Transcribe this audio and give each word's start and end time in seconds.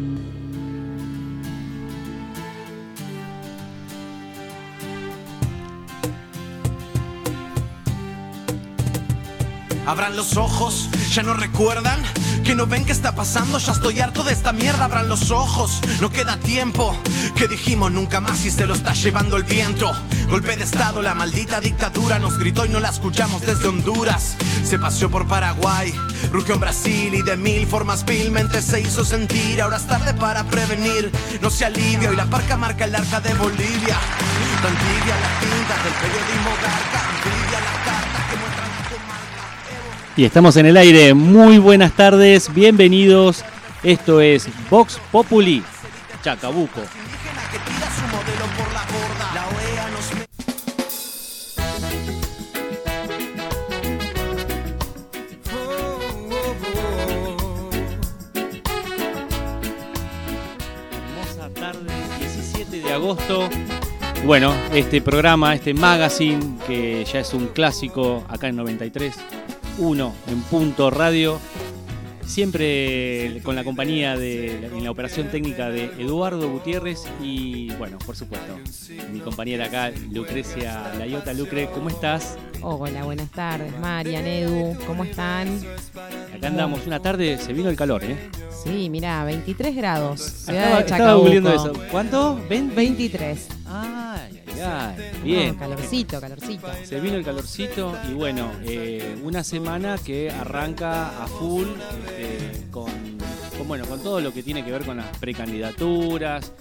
Abran 9.90 10.16
los 10.16 10.38
ojos, 10.38 10.88
ya 11.12 11.24
no 11.24 11.34
recuerdan 11.34 12.00
que 12.44 12.54
no 12.54 12.68
ven 12.68 12.86
qué 12.86 12.92
está 12.92 13.16
pasando, 13.16 13.58
ya 13.58 13.72
estoy 13.72 14.00
harto 14.00 14.24
de 14.24 14.34
esta 14.34 14.54
mierda. 14.54 14.86
Abran 14.86 15.10
los 15.10 15.32
ojos, 15.32 15.82
no 16.00 16.12
queda 16.12 16.38
tiempo. 16.38 16.96
Que 17.36 17.48
dijimos 17.48 17.92
nunca 17.92 18.22
más 18.22 18.46
y 18.46 18.52
se 18.52 18.68
lo 18.68 18.76
está 18.76 18.94
llevando 18.94 19.36
el 19.36 19.46
viento. 19.46 19.92
Golpe 20.30 20.56
de 20.56 20.64
estado, 20.64 21.02
la 21.02 21.16
maldita 21.16 21.60
dictadura 21.60 22.20
nos 22.20 22.38
gritó 22.38 22.68
y 22.68 22.70
no 22.70 22.80
la 22.80 22.90
escuchamos 22.90 23.42
desde 23.42 23.68
Honduras. 23.68 24.36
Se 24.64 24.78
paseó 24.78 25.10
por 25.10 25.28
Paraguay, 25.28 25.92
rugió 26.32 26.54
en 26.54 26.60
Brasil 26.60 27.16
y 27.16 27.24
de 27.24 27.36
mil 27.36 27.66
formas 27.66 28.06
vilmente 28.06 28.62
se 28.62 28.82
hizo 28.82 29.04
sentir. 29.04 29.60
Ahora 29.60 29.78
es 29.78 29.88
tarde 29.88 30.14
para 30.14 30.44
prevenir, 30.44 31.12
no 31.42 31.50
se 31.50 31.66
alivia. 31.66 32.12
Hoy 32.12 32.16
la 32.16 32.28
parca 32.28 32.58
marca 32.58 32.86
el 32.86 32.94
arca 32.94 33.22
de 33.22 33.34
Bolivia. 33.34 33.98
Tan 34.62 34.76
tibia 34.76 35.16
las 35.18 35.40
tintas 35.40 35.84
del 35.84 35.94
periodismo 35.94 36.52
garca, 36.62 37.02
Y 40.20 40.26
estamos 40.26 40.58
en 40.58 40.66
el 40.66 40.76
aire. 40.76 41.14
Muy 41.14 41.60
buenas 41.60 41.94
tardes, 41.94 42.54
bienvenidos. 42.54 43.46
Esto 43.84 44.20
es 44.20 44.50
Vox 44.70 45.00
Populi 45.14 45.64
Chacabuco. 46.22 46.82
Hermosa 60.92 61.50
tarde, 61.54 61.94
17 62.20 62.82
de 62.82 62.94
agosto. 62.94 63.50
Bueno, 64.26 64.54
este 64.74 65.02
programa, 65.02 65.56
este 65.56 65.74
magazine, 65.74 66.58
que 66.68 67.06
ya 67.06 67.22
es 67.22 67.34
un 67.34 67.48
clásico 67.48 68.26
acá 68.28 68.50
en 68.50 68.58
93, 68.58 69.16
1 69.80 70.14
en 70.28 70.42
punto 70.44 70.90
radio, 70.90 71.40
siempre 72.26 73.40
con 73.44 73.56
la 73.56 73.64
compañía 73.64 74.18
de 74.18 74.68
en 74.68 74.84
la 74.84 74.92
operación 74.92 75.30
técnica 75.30 75.70
de 75.70 75.86
Eduardo 75.98 76.50
Gutiérrez 76.50 77.06
y 77.24 77.72
bueno, 77.76 77.98
por 78.06 78.16
supuesto, 78.16 78.58
mi 79.12 79.20
compañera 79.20 79.66
acá, 79.66 79.92
Lucrecia 80.12 80.94
Layota. 80.98 81.34
Lucre, 81.34 81.70
¿cómo 81.74 81.90
estás? 81.90 82.38
Hola, 82.62 83.06
buenas 83.06 83.32
tardes, 83.32 83.72
Marian, 83.80 84.28
Edu, 84.28 84.78
¿cómo 84.86 85.06
están? 85.06 85.48
Acá 86.36 86.48
andamos, 86.48 86.86
una 86.86 87.00
tarde, 87.00 87.38
se 87.38 87.54
vino 87.54 87.70
el 87.70 87.78
calor, 87.78 88.04
¿eh? 88.04 88.18
Sí, 88.64 88.90
mirá, 88.90 89.24
23 89.24 89.76
grados, 89.76 90.22
ciudad 90.22 90.82
Estaba, 90.82 91.24
de 91.24 91.38
estaba 91.38 91.56
eso. 91.56 91.74
¿Cuánto? 91.90 92.38
¿20? 92.50 92.76
23. 92.76 93.48
Ay, 93.66 94.29
Bien. 95.24 95.54
No, 95.54 95.60
calorcito, 95.60 96.20
calorcito. 96.20 96.68
Se 96.84 97.00
vino 97.00 97.16
el 97.16 97.24
calorcito 97.24 97.96
y 98.10 98.14
bueno, 98.14 98.52
eh, 98.64 99.18
una 99.24 99.44
semana 99.44 99.98
que 99.98 100.30
arranca 100.30 101.24
a 101.24 101.28
full 101.28 101.68
con, 102.72 102.92
con, 103.58 103.68
bueno, 103.68 103.86
con 103.86 104.02
todo 104.02 104.20
lo 104.20 104.34
que 104.34 104.44
tiene 104.44 104.64
que 104.64 104.72
ver 104.72 104.86
con 104.86 104.98
las 104.98 105.18
precandidaturas 105.18 106.54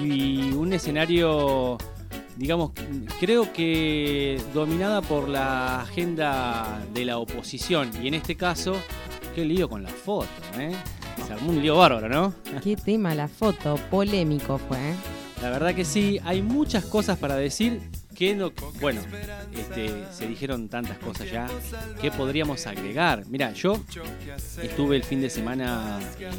y 0.00 0.52
un 0.52 0.72
escenario, 0.72 1.76
digamos, 2.36 2.72
creo 3.18 3.52
que 3.52 4.40
dominada 4.54 5.02
por 5.02 5.28
la 5.28 5.82
agenda 5.82 6.80
de 6.92 7.04
la 7.04 7.18
oposición 7.18 7.90
y 8.02 8.08
en 8.08 8.14
este 8.14 8.36
caso, 8.36 8.76
qué 9.34 9.44
lío 9.44 9.68
con 9.68 9.82
la 9.82 9.90
foto, 9.90 10.28
¿eh? 10.58 10.72
Se 11.26 11.32
armó 11.32 11.50
un 11.50 11.60
lío 11.60 11.76
bárbaro, 11.76 12.08
¿no? 12.08 12.34
Qué 12.62 12.76
tema 12.76 13.14
la 13.14 13.28
foto, 13.28 13.76
polémico 13.90 14.58
fue. 14.58 14.78
¿eh? 14.78 14.94
La 15.42 15.48
verdad 15.48 15.74
que 15.74 15.84
sí, 15.84 16.20
hay 16.24 16.42
muchas 16.42 16.84
cosas 16.84 17.18
para 17.18 17.36
decir 17.36 17.80
que 18.14 18.34
no, 18.34 18.52
bueno, 18.80 19.00
este, 19.56 20.04
se 20.12 20.26
dijeron 20.26 20.68
tantas 20.68 20.98
cosas 20.98 21.30
ya 21.30 21.48
que 22.00 22.10
podríamos 22.10 22.66
agregar. 22.66 23.24
Mira, 23.26 23.52
yo 23.54 23.82
estuve 24.62 24.96
el 24.96 25.04
fin 25.04 25.22
de 25.22 25.30
semana 25.30 25.98
eh, 26.18 26.30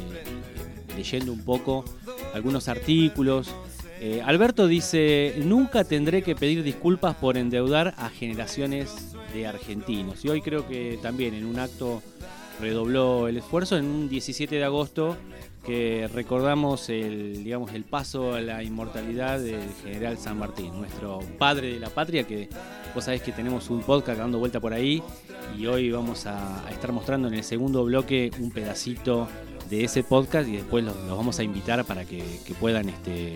leyendo 0.96 1.32
un 1.32 1.44
poco 1.44 1.84
algunos 2.32 2.68
artículos. 2.68 3.52
Eh, 4.00 4.22
Alberto 4.24 4.68
dice, 4.68 5.34
nunca 5.38 5.82
tendré 5.82 6.22
que 6.22 6.36
pedir 6.36 6.62
disculpas 6.62 7.16
por 7.16 7.36
endeudar 7.36 7.94
a 7.98 8.08
generaciones 8.08 9.16
de 9.34 9.48
argentinos. 9.48 10.24
Y 10.24 10.28
hoy 10.28 10.42
creo 10.42 10.68
que 10.68 11.00
también 11.02 11.34
en 11.34 11.46
un 11.46 11.58
acto 11.58 12.02
redobló 12.60 13.26
el 13.26 13.38
esfuerzo 13.38 13.76
en 13.76 13.86
un 13.86 14.08
17 14.08 14.54
de 14.54 14.64
agosto 14.64 15.16
que 15.64 16.08
recordamos 16.12 16.88
el, 16.88 17.44
digamos, 17.44 17.72
el 17.72 17.84
paso 17.84 18.34
a 18.34 18.40
la 18.40 18.62
inmortalidad 18.62 19.38
del 19.38 19.72
general 19.82 20.18
San 20.18 20.38
Martín, 20.38 20.72
nuestro 20.76 21.20
padre 21.38 21.72
de 21.72 21.80
la 21.80 21.88
patria, 21.88 22.24
que 22.24 22.48
vos 22.94 23.04
sabés 23.04 23.22
que 23.22 23.32
tenemos 23.32 23.70
un 23.70 23.80
podcast 23.82 24.18
dando 24.18 24.38
vuelta 24.38 24.58
por 24.58 24.72
ahí 24.72 25.02
y 25.56 25.66
hoy 25.66 25.90
vamos 25.90 26.26
a, 26.26 26.64
estar 26.70 26.92
mostrando 26.92 27.28
en 27.28 27.34
el 27.34 27.44
segundo 27.44 27.84
bloque 27.84 28.30
un 28.40 28.50
pedacito 28.50 29.28
de 29.70 29.84
ese 29.84 30.02
podcast 30.02 30.48
y 30.48 30.56
después 30.56 30.84
los, 30.84 30.96
vamos 31.08 31.38
a 31.38 31.44
invitar 31.44 31.84
para 31.84 32.04
que, 32.04 32.24
puedan 32.58 32.88
este, 32.88 33.34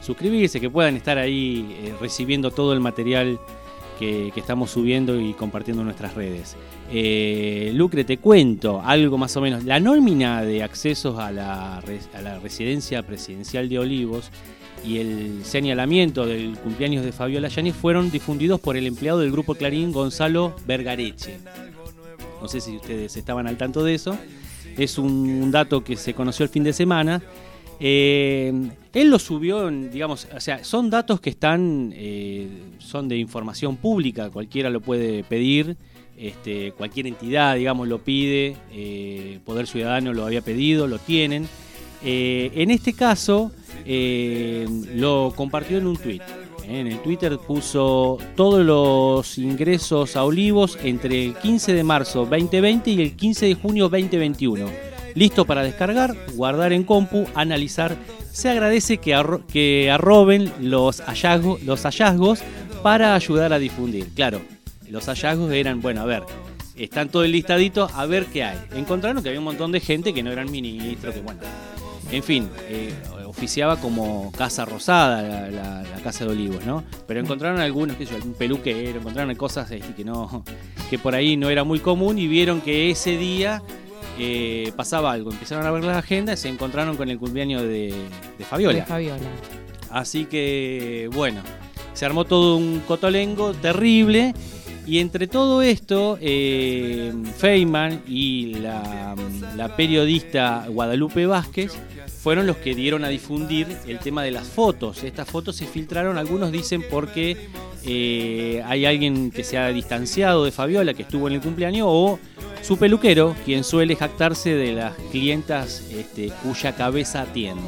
suscribirse, 0.00 0.60
que 0.60 0.70
puedan 0.70 0.96
estar 0.96 1.18
ahí 1.18 1.76
eh, 1.82 1.94
recibiendo 2.00 2.52
todo 2.52 2.72
el 2.72 2.80
material 2.80 3.40
que 3.98 4.32
estamos 4.34 4.72
subiendo 4.72 5.20
y 5.20 5.32
compartiendo 5.32 5.82
en 5.82 5.86
nuestras 5.86 6.14
redes. 6.14 6.56
Eh, 6.94 7.72
Lucre, 7.74 8.04
te 8.04 8.18
cuento 8.18 8.82
algo 8.84 9.16
más 9.16 9.34
o 9.36 9.40
menos. 9.40 9.64
La 9.64 9.80
nómina 9.80 10.42
de 10.42 10.62
accesos 10.62 11.18
a 11.18 11.32
la, 11.32 11.80
residencia 12.42 13.02
presidencial 13.02 13.68
de 13.70 13.78
Olivos 13.78 14.30
y 14.84 14.98
el 14.98 15.44
señalamiento 15.44 16.26
del 16.26 16.58
cumpleaños 16.58 17.04
de 17.04 17.12
Fabiola 17.12 17.48
Yáñez 17.48 17.74
fueron 17.74 18.10
difundidos 18.10 18.60
por 18.60 18.76
el 18.76 18.86
empleado 18.86 19.20
del 19.20 19.32
Grupo 19.32 19.54
Clarín, 19.54 19.90
Gonzalo 19.90 20.54
Vergareche. 20.66 21.38
No 22.42 22.48
sé 22.48 22.60
si 22.60 22.76
ustedes 22.76 23.16
estaban 23.16 23.46
al 23.46 23.56
tanto 23.56 23.82
de 23.84 23.94
eso. 23.94 24.18
Es 24.76 24.98
un, 24.98 25.12
un 25.42 25.50
dato 25.50 25.82
que 25.82 25.96
se 25.96 26.12
conoció 26.12 26.44
el 26.44 26.50
fin 26.50 26.64
de 26.64 26.74
semana. 26.74 27.22
Eh, 27.84 28.52
él 28.92 29.10
lo 29.10 29.18
subió, 29.18 29.66
en, 29.66 29.90
digamos, 29.90 30.28
o 30.34 30.40
sea, 30.40 30.62
son 30.62 30.88
datos 30.88 31.20
que 31.20 31.30
están, 31.30 31.92
eh, 31.96 32.48
son 32.78 33.08
de 33.08 33.16
información 33.16 33.76
pública, 33.76 34.30
cualquiera 34.30 34.70
lo 34.70 34.80
puede 34.80 35.24
pedir, 35.24 35.76
este, 36.22 36.70
cualquier 36.72 37.08
entidad, 37.08 37.56
digamos, 37.56 37.88
lo 37.88 37.98
pide, 37.98 38.56
eh, 38.72 39.40
Poder 39.44 39.66
Ciudadano 39.66 40.14
lo 40.14 40.24
había 40.24 40.40
pedido, 40.40 40.86
lo 40.86 41.00
tienen. 41.00 41.48
Eh, 42.04 42.52
en 42.54 42.70
este 42.70 42.92
caso, 42.92 43.50
eh, 43.84 44.68
lo 44.94 45.32
compartió 45.34 45.78
en 45.78 45.88
un 45.88 45.96
tweet. 45.96 46.20
En 46.68 46.86
el 46.86 47.02
Twitter 47.02 47.38
puso 47.38 48.18
todos 48.36 48.64
los 48.64 49.36
ingresos 49.36 50.14
a 50.14 50.22
Olivos 50.22 50.78
entre 50.84 51.24
el 51.24 51.34
15 51.34 51.72
de 51.72 51.82
marzo 51.82 52.20
2020 52.20 52.90
y 52.92 53.02
el 53.02 53.16
15 53.16 53.46
de 53.46 53.54
junio 53.56 53.88
2021. 53.88 54.66
Listo 55.16 55.44
para 55.44 55.64
descargar, 55.64 56.14
guardar 56.36 56.72
en 56.72 56.84
compu, 56.84 57.26
analizar. 57.34 57.96
Se 58.30 58.48
agradece 58.48 58.98
que, 58.98 59.20
que 59.52 59.90
arroben 59.90 60.52
los 60.60 61.00
hallazgos, 61.00 61.60
los 61.64 61.82
hallazgos 61.82 62.44
para 62.84 63.16
ayudar 63.16 63.52
a 63.52 63.58
difundir. 63.58 64.08
Claro, 64.14 64.40
los 64.92 65.06
hallazgos 65.06 65.50
eran, 65.52 65.80
bueno, 65.80 66.02
a 66.02 66.04
ver, 66.04 66.22
están 66.76 67.08
todo 67.08 67.24
el 67.24 67.32
listadito, 67.32 67.88
a 67.92 68.06
ver 68.06 68.26
qué 68.26 68.44
hay. 68.44 68.58
Encontraron 68.76 69.22
que 69.22 69.30
había 69.30 69.40
un 69.40 69.44
montón 69.46 69.72
de 69.72 69.80
gente 69.80 70.14
que 70.14 70.22
no 70.22 70.30
eran 70.30 70.50
ministros, 70.50 71.14
que 71.14 71.20
bueno. 71.20 71.40
En 72.10 72.22
fin, 72.22 72.48
eh, 72.68 72.92
oficiaba 73.26 73.78
como 73.80 74.30
Casa 74.36 74.66
Rosada, 74.66 75.22
la, 75.22 75.50
la- 75.50 75.82
la 75.82 76.02
Casa 76.02 76.26
de 76.26 76.32
Olivos, 76.32 76.64
¿no? 76.66 76.84
Pero 77.06 77.20
encontraron 77.20 77.58
algunos, 77.60 77.96
qué 77.96 78.04
sé 78.04 78.10
yo, 78.12 78.16
algún 78.18 78.34
peluquero, 78.34 79.00
encontraron 79.00 79.34
cosas 79.34 79.70
que 79.70 80.04
no, 80.04 80.44
que 80.90 80.98
por 80.98 81.14
ahí 81.14 81.36
no 81.38 81.48
era 81.48 81.64
muy 81.64 81.78
común 81.80 82.18
y 82.18 82.26
vieron 82.26 82.60
que 82.60 82.90
ese 82.90 83.16
día 83.16 83.62
eh, 84.18 84.72
pasaba 84.76 85.12
algo. 85.12 85.30
Empezaron 85.32 85.64
a 85.64 85.70
ver 85.70 85.84
la 85.84 85.96
agenda 85.98 86.34
y 86.34 86.36
se 86.36 86.48
encontraron 86.50 86.96
con 86.98 87.08
el 87.08 87.18
cumpleaños 87.18 87.62
de, 87.62 87.94
de 88.38 88.44
Fabiola. 88.44 88.80
De 88.80 88.84
Fabiola. 88.84 89.22
Así 89.90 90.26
que, 90.26 91.08
bueno, 91.14 91.40
se 91.94 92.04
armó 92.04 92.24
todo 92.26 92.56
un 92.58 92.80
cotolengo 92.86 93.54
terrible. 93.54 94.34
Y 94.84 94.98
entre 94.98 95.28
todo 95.28 95.62
esto, 95.62 96.18
eh, 96.20 97.12
Feynman 97.38 98.02
y 98.08 98.54
la, 98.54 99.14
periodista 99.76 100.66
Guadalupe 100.68 101.24
Vázquez 101.26 101.72
fueron 102.20 102.46
los 102.46 102.56
que 102.56 102.74
dieron 102.74 103.04
a 103.04 103.08
difundir 103.08 103.68
el 103.86 104.00
tema 104.00 104.24
de 104.24 104.32
las 104.32 104.48
fotos. 104.48 105.04
Estas 105.04 105.28
fotos 105.28 105.56
se 105.56 105.66
filtraron, 105.66 106.18
algunos 106.18 106.50
dicen 106.50 106.84
porque 106.90 107.48
eh, 107.84 108.62
hay 108.66 108.84
alguien 108.84 109.30
que 109.30 109.44
se 109.44 109.56
ha 109.56 109.68
distanciado 109.68 110.44
de 110.44 110.50
Fabiola, 110.50 110.94
que 110.94 111.02
estuvo 111.02 111.28
en 111.28 111.34
el 111.34 111.40
cumpleaños, 111.40 111.86
o 111.88 112.18
su 112.60 112.76
peluquero, 112.76 113.36
quien 113.44 113.62
suele 113.62 113.94
jactarse 113.94 114.54
de 114.54 114.72
las 114.72 114.94
clientas 115.12 115.84
este, 115.92 116.32
cuya 116.42 116.74
cabeza 116.74 117.22
atiende. 117.22 117.62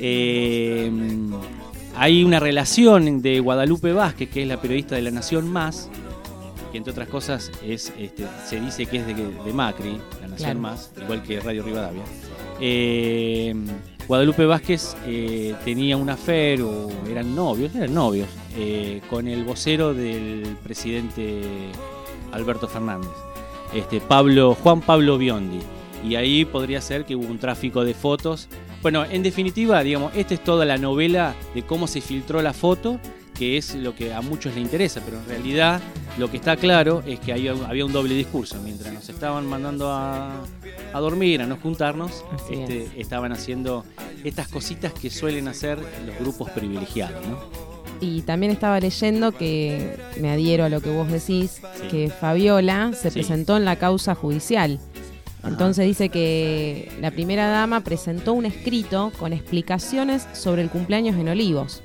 Eh, 0.00 0.90
hay 1.94 2.24
una 2.24 2.40
relación 2.40 3.22
de 3.22 3.40
Guadalupe 3.40 3.92
Vázquez, 3.92 4.28
que 4.30 4.42
es 4.42 4.48
la 4.48 4.60
periodista 4.60 4.96
de 4.96 5.02
La 5.02 5.10
Nación 5.10 5.48
Más, 5.48 5.88
que 6.72 6.78
entre 6.78 6.90
otras 6.90 7.08
cosas 7.08 7.52
es, 7.64 7.92
este, 7.98 8.26
se 8.46 8.60
dice 8.60 8.86
que 8.86 8.96
es 8.96 9.06
de, 9.06 9.14
de 9.14 9.52
Macri, 9.52 10.00
La 10.20 10.28
Nación 10.28 10.36
Claro. 10.38 10.60
Más, 10.60 10.90
igual 11.00 11.22
que 11.22 11.38
Radio 11.38 11.62
Rivadavia. 11.62 12.02
Eh, 12.58 13.54
Guadalupe 14.08 14.46
Vázquez 14.46 14.96
eh, 15.06 15.54
tenía 15.64 15.96
un 15.96 16.10
affair, 16.10 16.62
o 16.62 16.90
eran 17.08 17.34
novios, 17.34 17.74
eran 17.74 17.94
novios, 17.94 18.28
eh, 18.56 19.00
con 19.08 19.28
el 19.28 19.44
vocero 19.44 19.94
del 19.94 20.56
presidente 20.62 21.40
Alberto 22.32 22.66
Fernández, 22.66 23.10
este, 23.74 24.00
Pablo, 24.00 24.54
Juan 24.54 24.80
Pablo 24.80 25.18
Biondi. 25.18 25.60
Y 26.04 26.16
ahí 26.16 26.44
podría 26.44 26.80
ser 26.80 27.04
que 27.04 27.14
hubo 27.14 27.28
un 27.28 27.38
tráfico 27.38 27.84
de 27.84 27.94
fotos. 27.94 28.48
Bueno, 28.82 29.04
en 29.04 29.22
definitiva, 29.22 29.80
digamos, 29.84 30.12
esta 30.16 30.34
es 30.34 30.42
toda 30.42 30.64
la 30.64 30.76
novela 30.78 31.36
de 31.54 31.62
cómo 31.62 31.86
se 31.86 32.00
filtró 32.00 32.42
la 32.42 32.52
foto, 32.52 32.98
que 33.38 33.56
es 33.56 33.74
lo 33.74 33.94
que 33.94 34.12
a 34.12 34.20
muchos 34.20 34.54
les 34.54 34.62
interesa, 34.62 35.00
pero 35.04 35.18
en 35.18 35.26
realidad 35.26 35.80
lo 36.18 36.30
que 36.30 36.36
está 36.36 36.56
claro 36.56 37.02
es 37.06 37.18
que 37.20 37.32
había, 37.32 37.52
había 37.66 37.84
un 37.86 37.92
doble 37.92 38.14
discurso. 38.14 38.60
Mientras 38.62 38.92
nos 38.92 39.08
estaban 39.08 39.46
mandando 39.46 39.90
a, 39.90 40.42
a 40.92 41.00
dormir, 41.00 41.40
a 41.42 41.46
no 41.46 41.56
juntarnos, 41.56 42.24
este, 42.50 42.88
estaban 42.98 43.32
haciendo 43.32 43.84
estas 44.22 44.48
cositas 44.48 44.92
que 44.92 45.10
suelen 45.10 45.48
hacer 45.48 45.78
los 46.06 46.18
grupos 46.18 46.50
privilegiados, 46.50 47.26
¿no? 47.26 47.38
Y 48.00 48.22
también 48.22 48.50
estaba 48.52 48.80
leyendo 48.80 49.30
que, 49.32 49.96
me 50.20 50.30
adhiero 50.30 50.64
a 50.64 50.68
lo 50.68 50.80
que 50.80 50.90
vos 50.90 51.08
decís, 51.10 51.60
Sí. 51.80 51.88
que 51.88 52.10
Fabiola 52.10 52.90
se 52.94 53.10
Sí. 53.10 53.14
presentó 53.20 53.56
en 53.56 53.64
la 53.64 53.76
causa 53.76 54.14
judicial. 54.14 54.80
Entonces 55.44 55.86
dice 55.86 56.08
que 56.08 56.90
la 57.00 57.10
primera 57.10 57.48
dama 57.48 57.80
presentó 57.82 58.32
un 58.32 58.44
escrito 58.46 59.10
con 59.18 59.32
explicaciones 59.32 60.26
sobre 60.34 60.62
el 60.62 60.70
cumpleaños 60.70 61.16
en 61.16 61.28
Olivos. 61.28 61.82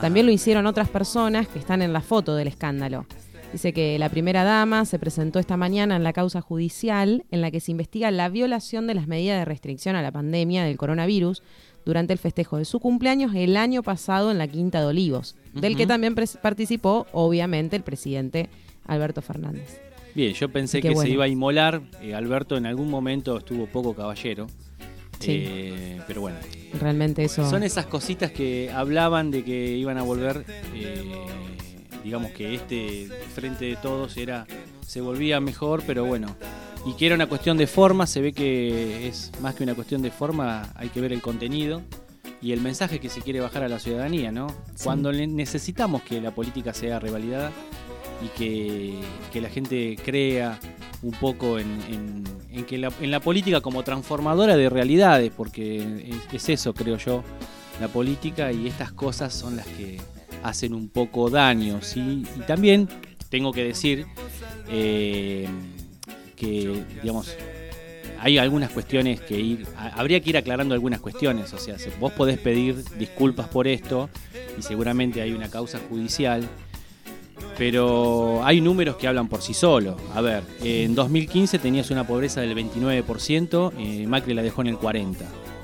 También 0.00 0.26
lo 0.26 0.32
hicieron 0.32 0.66
otras 0.66 0.88
personas 0.88 1.48
que 1.48 1.58
están 1.58 1.82
en 1.82 1.92
la 1.92 2.00
foto 2.00 2.34
del 2.34 2.48
escándalo. 2.48 3.06
Dice 3.52 3.74
que 3.74 3.98
la 3.98 4.08
primera 4.08 4.44
dama 4.44 4.86
se 4.86 4.98
presentó 4.98 5.38
esta 5.38 5.58
mañana 5.58 5.96
en 5.96 6.02
la 6.02 6.14
causa 6.14 6.40
judicial 6.40 7.24
en 7.30 7.42
la 7.42 7.50
que 7.50 7.60
se 7.60 7.70
investiga 7.70 8.10
la 8.10 8.30
violación 8.30 8.86
de 8.86 8.94
las 8.94 9.06
medidas 9.06 9.38
de 9.38 9.44
restricción 9.44 9.94
a 9.94 10.02
la 10.02 10.10
pandemia 10.10 10.64
del 10.64 10.78
coronavirus 10.78 11.42
durante 11.84 12.14
el 12.14 12.18
festejo 12.18 12.56
de 12.56 12.64
su 12.64 12.80
cumpleaños 12.80 13.34
el 13.34 13.56
año 13.56 13.82
pasado 13.82 14.30
en 14.30 14.38
la 14.38 14.48
Quinta 14.48 14.80
de 14.80 14.86
Olivos, 14.86 15.36
del 15.52 15.76
que 15.76 15.86
también 15.86 16.14
participó 16.40 17.06
obviamente 17.12 17.76
el 17.76 17.82
presidente 17.82 18.48
Alberto 18.86 19.20
Fernández. 19.20 19.80
Bien, 20.14 20.32
yo 20.34 20.48
pensé 20.50 20.80
que 20.80 20.90
bueno. 20.90 21.02
se 21.02 21.10
iba 21.10 21.24
a 21.24 21.28
inmolar. 21.28 21.82
eh, 22.02 22.14
Alberto 22.14 22.56
en 22.56 22.66
algún 22.66 22.90
momento 22.90 23.36
estuvo 23.38 23.66
poco 23.66 23.94
caballero. 23.94 24.46
Sí. 25.22 25.44
Eh, 25.46 26.00
pero 26.06 26.20
bueno, 26.20 26.36
Realmente 26.80 27.24
eso... 27.24 27.48
son 27.48 27.62
esas 27.62 27.86
cositas 27.86 28.32
que 28.32 28.70
hablaban 28.70 29.30
de 29.30 29.44
que 29.44 29.76
iban 29.76 29.98
a 29.98 30.02
volver, 30.02 30.44
eh, 30.74 31.04
digamos 32.02 32.30
que 32.32 32.54
este 32.54 33.08
frente 33.34 33.66
de 33.66 33.76
todos 33.76 34.16
era 34.16 34.46
se 34.86 35.00
volvía 35.00 35.40
mejor, 35.40 35.82
pero 35.86 36.04
bueno, 36.04 36.36
y 36.84 36.94
que 36.94 37.06
era 37.06 37.14
una 37.14 37.26
cuestión 37.26 37.56
de 37.56 37.66
forma, 37.66 38.06
se 38.06 38.20
ve 38.20 38.32
que 38.32 39.06
es 39.06 39.30
más 39.40 39.54
que 39.54 39.62
una 39.62 39.74
cuestión 39.74 40.02
de 40.02 40.10
forma, 40.10 40.70
hay 40.74 40.88
que 40.88 41.00
ver 41.00 41.12
el 41.12 41.22
contenido 41.22 41.82
y 42.40 42.52
el 42.52 42.60
mensaje 42.60 42.98
que 42.98 43.08
se 43.08 43.20
quiere 43.20 43.40
bajar 43.40 43.62
a 43.62 43.68
la 43.68 43.78
ciudadanía, 43.78 44.32
¿no? 44.32 44.48
Sí. 44.74 44.84
Cuando 44.84 45.12
necesitamos 45.12 46.02
que 46.02 46.20
la 46.20 46.32
política 46.32 46.74
sea 46.74 46.98
revalidada 46.98 47.52
y 48.24 48.28
que, 48.38 48.94
que 49.32 49.40
la 49.40 49.48
gente 49.48 49.96
crea 50.04 50.58
un 51.02 51.12
poco 51.12 51.58
en, 51.58 51.66
en- 51.90 52.64
que 52.66 52.78
la, 52.78 52.92
en 53.00 53.10
la 53.10 53.18
política 53.20 53.60
como 53.60 53.82
transformadora 53.82 54.56
de 54.56 54.68
realidades, 54.70 55.32
porque 55.36 55.78
es, 56.08 56.34
es 56.34 56.48
eso, 56.50 56.74
creo 56.74 56.96
yo, 56.96 57.24
la 57.80 57.88
política 57.88 58.52
y 58.52 58.68
estas 58.68 58.92
cosas 58.92 59.34
son 59.34 59.56
las 59.56 59.66
que 59.66 59.98
hacen 60.44 60.72
un 60.74 60.88
poco 60.88 61.28
daño, 61.30 61.80
¿sí? 61.82 62.24
Y 62.36 62.40
también 62.46 62.88
tengo 63.30 63.52
que 63.52 63.64
decir 63.64 64.06
eh, 64.70 65.48
que, 66.36 66.84
digamos, 67.02 67.34
hay 68.20 68.38
algunas 68.38 68.70
cuestiones 68.70 69.20
que 69.20 69.40
ir, 69.40 69.66
ha- 69.76 69.88
habría 70.00 70.20
que 70.20 70.30
ir 70.30 70.36
aclarando 70.36 70.74
algunas 70.74 71.00
cuestiones, 71.00 71.52
o 71.52 71.58
sea, 71.58 71.78
se- 71.78 71.90
vos 71.98 72.12
podés 72.12 72.38
pedir 72.38 72.84
disculpas 72.98 73.48
por 73.48 73.66
esto 73.66 74.08
y 74.58 74.62
seguramente 74.62 75.20
hay 75.22 75.32
una 75.32 75.48
causa 75.50 75.80
judicial, 75.88 76.46
pero 77.58 78.44
hay 78.44 78.60
números 78.60 78.96
que 78.96 79.08
hablan 79.08 79.28
por 79.28 79.42
sí 79.42 79.54
solos. 79.54 79.96
A 80.14 80.20
ver, 80.20 80.42
en 80.62 80.94
2015 80.94 81.58
tenías 81.58 81.90
una 81.90 82.06
pobreza 82.06 82.40
del 82.40 82.56
29%, 82.56 83.72
eh, 83.78 84.06
Macri 84.06 84.34
la 84.34 84.42
dejó 84.42 84.62
en 84.62 84.68
el 84.68 84.78
40%. 84.78 85.16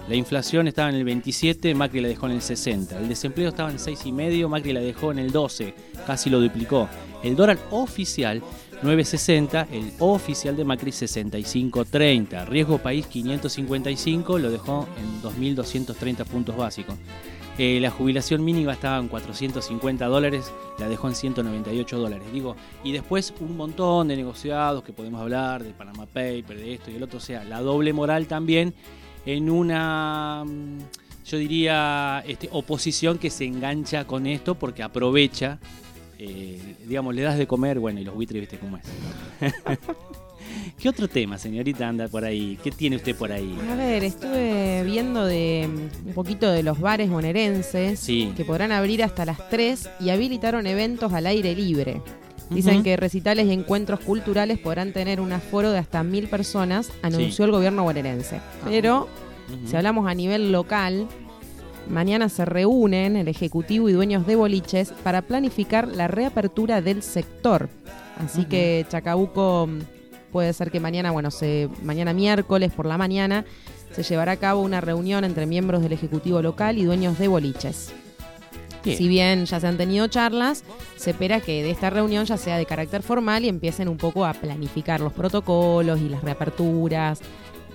La 0.09 0.15
inflación 0.15 0.67
estaba 0.67 0.89
en 0.89 0.95
el 0.95 1.05
27, 1.05 1.75
Macri 1.75 2.01
la 2.01 2.09
dejó 2.09 2.27
en 2.27 2.33
el 2.33 2.41
60. 2.41 2.99
El 2.99 3.09
desempleo 3.09 3.51
estaba 3.51 3.71
en 3.71 3.77
6,5, 3.77 4.49
Macri 4.49 4.73
la 4.73 4.81
dejó 4.81 5.13
en 5.13 5.19
el 5.19 5.31
12, 5.31 5.75
casi 6.07 6.31
lo 6.31 6.41
duplicó. 6.41 6.89
El 7.23 7.37
dólar 7.37 7.59
oficial 7.71 8.43
9.60, 8.83 9.67
el 9.73 9.93
oficial 9.99 10.57
de 10.57 10.65
Macri 10.65 10.93
65.30. 10.93 12.47
Riesgo 12.47 12.79
país 12.79 13.07
555, 13.07 14.39
lo 14.39 14.51
dejó 14.51 14.87
en 14.99 15.57
2.230 15.57 16.25
puntos 16.25 16.57
básicos. 16.57 16.95
Eh, 17.59 17.81
la 17.81 17.91
jubilación 17.91 18.45
mínima 18.45 18.75
estaba 18.75 18.99
en 18.99 19.09
450 19.09 20.07
dólares, 20.07 20.53
la 20.79 20.89
dejó 20.89 21.09
en 21.09 21.17
198 21.17 21.99
dólares. 21.99 22.33
Digo, 22.33 22.55
y 22.85 22.93
después 22.93 23.35
un 23.41 23.57
montón 23.57 24.07
de 24.07 24.17
negociados 24.17 24.85
que 24.85 24.93
podemos 24.93 25.21
hablar, 25.21 25.65
de 25.65 25.73
Panama 25.73 26.07
Paper, 26.07 26.57
de 26.57 26.75
esto 26.75 26.93
y 26.93 26.95
el 26.95 27.03
otro, 27.03 27.19
o 27.19 27.21
sea, 27.21 27.43
la 27.43 27.61
doble 27.61 27.93
moral 27.93 28.29
también 28.29 28.75
en 29.27 29.51
una, 29.51 30.45
mm, 30.47 30.79
yo 31.27 31.37
diría, 31.37 32.23
este, 32.29 32.49
oposición 32.53 33.19
que 33.19 33.29
se 33.29 33.45
engancha 33.45 34.07
con 34.07 34.29
esto 34.29 34.55
porque 34.55 34.85
aprovecha, 34.85 35.59
eh, 36.17 36.77
digamos, 36.87 37.13
le 37.13 37.23
das 37.23 37.39
de 37.39 37.49
comer, 37.49 37.81
bueno, 37.81 37.99
y 37.99 38.05
los 38.05 38.15
buitres, 38.15 38.41
viste 38.41 38.59
cómo 38.59 38.77
es. 38.77 38.85
¿Qué 40.79 40.89
otro 40.89 41.09
tema, 41.09 41.39
señorita, 41.39 41.89
anda 41.89 42.07
por 42.09 42.25
ahí? 42.25 42.59
¿Qué 42.63 42.71
tiene 42.71 42.97
usted 42.97 43.17
por 43.17 43.33
ahí? 43.33 43.59
A 43.71 43.75
ver, 43.75 44.05
estuve 44.05 44.83
viendo 44.85 45.25
de 45.27 45.69
mm, 45.69 46.09
un 46.09 46.15
poquito 46.15 46.51
de 46.51 46.63
los 46.63 46.79
bares 46.81 47.11
bonaerenses 47.11 47.99
Sí. 47.99 48.33
que 48.37 48.45
podrán 48.45 48.71
abrir 48.73 49.03
hasta 49.03 49.25
las 49.25 49.49
3 49.51 49.89
y 50.01 50.11
habilitaron 50.11 50.67
eventos 50.67 51.13
al 51.13 51.27
aire 51.27 51.55
libre. 51.55 52.01
Dicen 52.51 52.83
que 52.83 52.97
recitales 52.97 53.47
y 53.47 53.53
encuentros 53.53 54.01
culturales 54.01 54.59
podrán 54.59 54.93
tener 54.95 55.21
un 55.21 55.33
aforo 55.33 55.71
de 55.71 55.79
hasta 55.79 56.03
mil 56.03 56.29
personas, 56.29 56.91
anunció 57.03 57.45
el 57.45 57.51
gobierno 57.51 57.83
bonaerense. 57.85 58.41
Pero 58.65 59.09
Ujú. 59.53 59.69
si 59.69 59.77
hablamos 59.77 60.09
a 60.09 60.15
nivel 60.15 60.51
local, 60.51 61.09
mañana 61.91 62.29
se 62.31 62.45
reúnen 62.47 63.17
el 63.17 63.29
Ejecutivo 63.29 63.89
y 63.91 63.93
dueños 63.93 64.27
de 64.27 64.37
boliches 64.37 64.93
para 65.03 65.23
planificar 65.23 65.89
la 65.89 66.09
reapertura 66.09 66.81
del 66.81 67.03
sector. 67.03 67.69
Así 68.17 68.47
que 68.47 68.87
Chacabuco 68.89 69.67
mm, 69.69 69.79
puede 70.33 70.53
ser 70.53 70.71
que 70.71 70.81
mañana, 70.81 71.11
bueno, 71.11 71.31
se, 71.31 71.69
mañana 71.83 72.13
miércoles 72.13 72.73
por 72.73 72.87
la 72.87 72.99
mañana 72.99 73.45
se 73.93 74.03
llevará 74.03 74.33
a 74.33 74.37
cabo 74.37 74.61
una 74.63 74.81
reunión 74.81 75.25
entre 75.25 75.47
miembros 75.47 75.83
del 75.83 75.93
Ejecutivo 75.93 76.43
local 76.43 76.79
y 76.79 76.85
dueños 76.85 77.19
de 77.19 77.29
boliches. 77.29 77.93
Bien. 78.85 78.97
Si 78.97 79.09
bien 79.09 79.45
ya 79.45 79.59
se 79.61 79.67
han 79.67 79.77
tenido 79.77 80.07
charlas, 80.07 80.63
se 80.97 81.11
espera 81.11 81.41
que 81.41 81.63
de 81.63 81.71
esta 81.71 81.91
reunión 81.91 82.25
ya 82.27 82.37
sea 82.37 82.57
de 82.57 82.65
carácter 82.65 83.03
formal 83.03 83.45
y 83.45 83.49
empiecen 83.49 83.89
un 83.89 83.97
poco 83.97 84.25
a 84.25 84.33
planificar 84.35 85.01
los 85.01 85.13
protocolos 85.13 86.01
y 86.01 86.09
las 86.09 86.23
reaperturas 86.23 87.21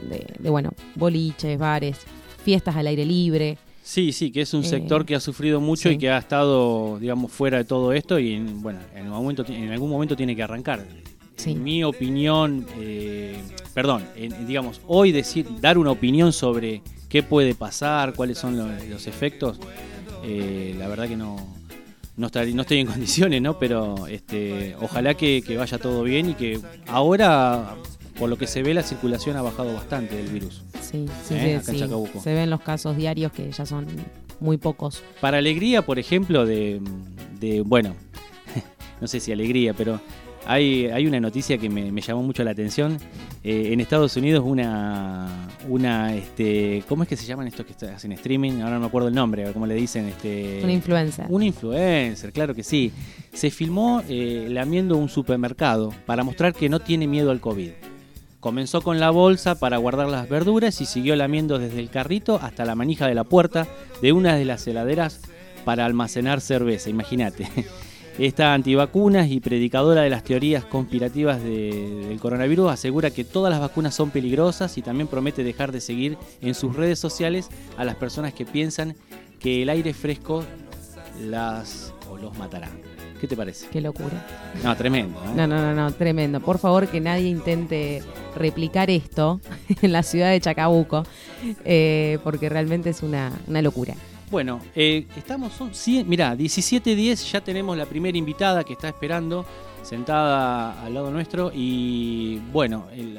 de, 0.09 0.25
de, 0.39 0.49
bueno, 0.49 0.71
boliches, 0.95 1.57
bares, 1.59 1.97
fiestas 2.43 2.75
al 2.75 2.87
aire 2.87 3.05
libre. 3.05 3.57
Sí, 3.83 4.13
sí, 4.13 4.31
que 4.31 4.41
es 4.41 4.53
un 4.53 4.63
Eh, 4.63 4.67
sector 4.67 5.05
que 5.05 5.13
ha 5.13 5.19
sufrido 5.19 5.59
mucho 5.59 5.89
sí. 5.89 5.95
y 5.95 5.97
que 5.97 6.09
ha 6.09 6.17
estado, 6.17 6.97
digamos, 6.99 7.31
fuera 7.31 7.57
de 7.57 7.65
todo 7.65 7.91
esto 7.91 8.17
y, 8.17 8.33
en, 8.35 8.61
bueno, 8.61 8.79
en, 8.95 9.09
momento, 9.09 9.43
en 9.47 9.71
algún 9.71 9.89
momento 9.89 10.15
tiene 10.15 10.35
que 10.37 10.41
arrancar. 10.43 10.85
Sí. 11.35 11.51
En 11.51 11.63
mi 11.63 11.83
opinión, 11.83 12.65
eh, 12.79 13.35
perdón, 13.73 14.03
en- 14.15 14.45
digamos, 14.47 14.81
hoy 14.87 15.11
decir, 15.11 15.47
dar 15.61 15.77
una 15.77 15.91
opinión 15.91 16.31
sobre 16.33 16.81
qué 17.09 17.23
puede 17.23 17.55
pasar, 17.55 18.13
cuáles 18.13 18.37
son 18.37 18.57
los, 18.57 18.69
los 18.87 19.07
efectos, 19.07 19.59
eh, 20.23 20.75
la 20.77 20.87
verdad 20.87 21.07
que 21.07 21.15
no, 21.17 21.35
no, 22.17 22.27
estar- 22.27 22.47
no 22.53 22.61
estoy 22.61 22.79
en 22.79 22.87
condiciones, 22.95 23.41
¿no? 23.41 23.57
Pero 23.59 24.07
este, 24.07 24.75
ojalá 24.81 25.15
que, 25.15 25.41
que 25.45 25.57
vaya 25.57 25.77
todo 25.79 26.03
bien 26.03 26.29
y 26.29 26.33
que 26.35 26.59
ahora, 26.87 27.75
por 28.19 28.29
lo 28.29 28.37
que 28.37 28.47
se 28.47 28.61
ve, 28.63 28.73
la 28.73 28.83
circulación 28.83 29.35
ha 29.35 29.41
bajado 29.41 29.73
bastante 29.73 30.15
del 30.15 30.27
virus. 30.27 30.61
Sí, 30.81 31.05
sí, 31.27 31.33
Eh, 31.35 31.59
sí, 31.63 31.79
sí. 31.79 32.19
Se 32.23 32.33
ven 32.33 32.49
los 32.49 32.61
casos 32.61 32.95
diarios 32.95 33.31
que 33.31 33.51
ya 33.51 33.65
son 33.65 33.87
muy 34.39 34.57
pocos. 34.57 35.01
Para 35.19 35.39
alegría, 35.39 35.81
por 35.83 35.97
ejemplo, 35.99 36.45
de, 36.45 36.79
de- 37.39 37.61
bueno, 37.61 37.95
no 39.01 39.07
sé 39.07 39.19
si 39.19 39.31
alegría, 39.31 39.73
pero 39.73 39.99
hay, 40.45 40.87
hay 40.87 41.07
una 41.07 41.19
noticia 41.19 41.57
que 41.57 41.69
me, 41.69 41.91
me 41.91 42.01
llamó 42.01 42.23
mucho 42.23 42.43
la 42.43 42.51
atención. 42.51 42.97
Eh, 43.43 43.73
en 43.73 43.79
Estados 43.79 44.15
Unidos 44.15 44.43
una, 44.45 45.49
una, 45.67 46.15
este, 46.15 46.83
¿cómo 46.87 47.03
es 47.03 47.09
que 47.09 47.17
se 47.17 47.25
llaman 47.25 47.47
estos 47.47 47.65
que 47.65 47.85
hacen 47.85 48.11
streaming? 48.13 48.61
Ahora 48.61 48.75
no 48.75 48.81
me 48.81 48.85
acuerdo 48.87 49.09
el 49.09 49.15
nombre, 49.15 49.51
¿cómo 49.51 49.65
le 49.65 49.75
dicen? 49.75 50.07
Este, 50.07 50.61
Una 50.63 50.73
influencer. 50.73 51.25
Un 51.29 51.43
influencer, 51.43 52.31
claro 52.31 52.55
que 52.55 52.63
sí. 52.63 52.91
Se 53.33 53.51
filmó 53.51 54.01
eh, 54.07 54.47
lamiendo 54.49 54.97
un 54.97 55.09
supermercado 55.09 55.93
para 56.05 56.23
mostrar 56.23 56.53
que 56.53 56.69
no 56.69 56.79
tiene 56.79 57.07
miedo 57.07 57.31
al 57.31 57.39
COVID. 57.39 57.71
Comenzó 58.39 58.81
con 58.81 58.99
la 58.99 59.09
bolsa 59.09 59.55
para 59.55 59.77
guardar 59.77 60.09
las 60.09 60.27
verduras 60.27 60.81
y 60.81 60.85
siguió 60.85 61.15
lamiendo 61.15 61.59
desde 61.59 61.79
el 61.79 61.89
carrito 61.89 62.39
hasta 62.41 62.65
la 62.65 62.75
manija 62.75 63.07
de 63.07 63.15
la 63.15 63.23
puerta 63.23 63.67
de 64.01 64.11
una 64.11 64.35
de 64.35 64.43
las 64.45 64.67
heladeras 64.67 65.21
para 65.63 65.85
almacenar 65.85 66.41
cerveza, 66.41 66.89
imagínate. 66.89 67.47
Esta 68.19 68.53
antivacunas 68.53 69.29
y 69.31 69.39
predicadora 69.39 70.01
de 70.03 70.09
las 70.11 70.23
teorías 70.23 70.63
conspirativas 70.65 71.41
de- 71.43 72.05
del 72.09 72.19
coronavirus 72.19 72.71
asegura 72.71 73.09
que 73.09 73.23
todas 73.23 73.49
las 73.51 73.59
vacunas 73.59 73.95
son 73.95 74.11
peligrosas 74.11 74.77
y 74.77 74.83
también 74.83 75.07
promete 75.07 75.43
dejar 75.43 75.71
de 75.71 75.81
seguir 75.81 76.17
en 76.41 76.53
sus 76.53 76.75
redes 76.75 76.99
sociales 76.99 77.49
a 77.75 77.83
las 77.83 77.95
personas 77.95 78.33
que 78.33 78.45
piensan 78.45 78.95
que 79.39 79.63
el 79.63 79.69
aire 79.69 79.93
fresco 79.95 80.43
las 81.21 81.91
o 82.09 82.17
los 82.17 82.37
matará. 82.37 82.69
¿Qué 83.19 83.27
te 83.27 83.35
parece? 83.35 83.67
Qué 83.71 83.81
locura. 83.81 84.25
No, 84.63 84.75
tremendo. 84.75 85.17
¿eh? 85.25 85.29
No, 85.35 85.47
no, 85.47 85.55
no, 85.59 85.73
no, 85.73 85.91
tremendo. 85.93 86.39
Por 86.41 86.59
favor, 86.59 86.87
que 86.87 86.99
nadie 86.99 87.29
intente 87.29 88.03
replicar 88.35 88.89
esto 88.91 89.39
en 89.81 89.91
la 89.91 90.03
ciudad 90.03 90.29
de 90.29 90.39
Chacabuco, 90.41 91.03
eh, 91.65 92.19
porque 92.23 92.49
realmente 92.49 92.89
es 92.91 93.01
una, 93.01 93.31
una 93.47 93.61
locura. 93.61 93.95
Bueno, 94.33 94.59
eh, 94.73 95.05
estamos, 95.15 95.53
son, 95.53 95.69
mirá, 96.09 96.35
17.10, 96.35 97.31
ya 97.31 97.41
tenemos 97.41 97.77
la 97.77 97.85
primera 97.85 98.17
invitada 98.17 98.63
que 98.63 98.73
está 98.73 98.87
esperando, 98.87 99.45
sentada 99.83 100.81
al 100.83 100.91
lado 100.91 101.11
nuestro, 101.11 101.51
y 101.53 102.39
bueno, 102.51 102.87
el- 102.95 103.13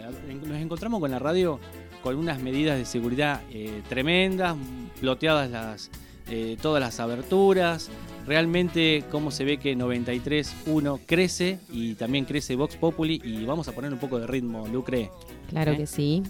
nos 0.45 0.59
encontramos 0.61 0.99
con 0.99 1.13
la 1.13 1.21
radio 1.21 1.61
con 2.03 2.17
unas 2.17 2.43
medidas 2.43 2.77
de 2.79 2.85
seguridad 2.85 3.43
eh, 3.53 3.83
tremendas, 3.89 4.57
ploteadas 5.01 5.49
las, 5.53 5.89
eh, 6.31 6.57
todas 6.61 6.81
las 6.81 6.99
aberturas, 6.99 7.91
realmente 8.27 9.05
cómo 9.09 9.31
se 9.31 9.45
ve 9.45 9.59
que 9.59 9.77
93.1 9.77 10.99
crece 11.07 11.61
y 11.71 11.95
también 11.95 12.25
crece 12.25 12.57
Vox 12.57 12.75
Populi, 12.75 13.21
y 13.23 13.45
vamos 13.45 13.69
a 13.69 13.73
poner 13.73 13.93
un 13.93 14.01
poco 14.01 14.19
de 14.19 14.27
ritmo, 14.27 14.67
Lucre. 14.67 15.13
Claro 15.49 15.77
que 15.77 15.87
sí. 15.87 16.25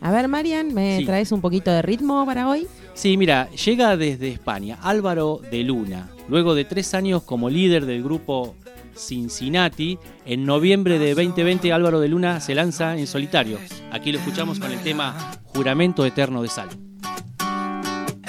A 0.00 0.10
ver, 0.10 0.28
Marian, 0.28 0.72
¿me 0.72 0.98
Sí. 0.98 1.04
traes 1.04 1.30
un 1.32 1.40
poquito 1.40 1.70
de 1.70 1.82
ritmo 1.82 2.24
para 2.26 2.48
hoy? 2.48 2.66
Sí, 2.94 3.16
mira, 3.16 3.48
llega 3.50 3.96
desde 3.96 4.28
España 4.28 4.78
Álvaro 4.82 5.40
de 5.50 5.62
Luna. 5.62 6.08
Luego 6.28 6.54
de 6.54 6.64
tres 6.64 6.94
años 6.94 7.22
como 7.22 7.50
líder 7.50 7.86
del 7.86 8.02
grupo 8.02 8.54
Cincinnati, 8.96 9.98
en 10.26 10.44
noviembre 10.44 10.98
de 10.98 11.14
2020 11.14 11.72
Álvaro 11.72 12.00
de 12.00 12.08
Luna 12.08 12.40
se 12.40 12.54
lanza 12.54 12.96
en 12.96 13.06
solitario. 13.06 13.58
Aquí 13.92 14.12
lo 14.12 14.18
escuchamos 14.18 14.58
con 14.58 14.70
el 14.72 14.78
tema 14.80 15.14
Juramento 15.44 16.04
Eterno 16.04 16.42
de 16.42 16.48
Sal. 16.48 16.68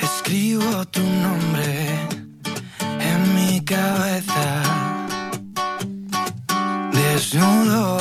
Escribo 0.02 0.86
tu 0.86 1.02
nombre 1.02 1.90
en 3.00 3.36
mi 3.36 3.62
cabeza. 3.66 4.64
Desnudo 6.94 7.98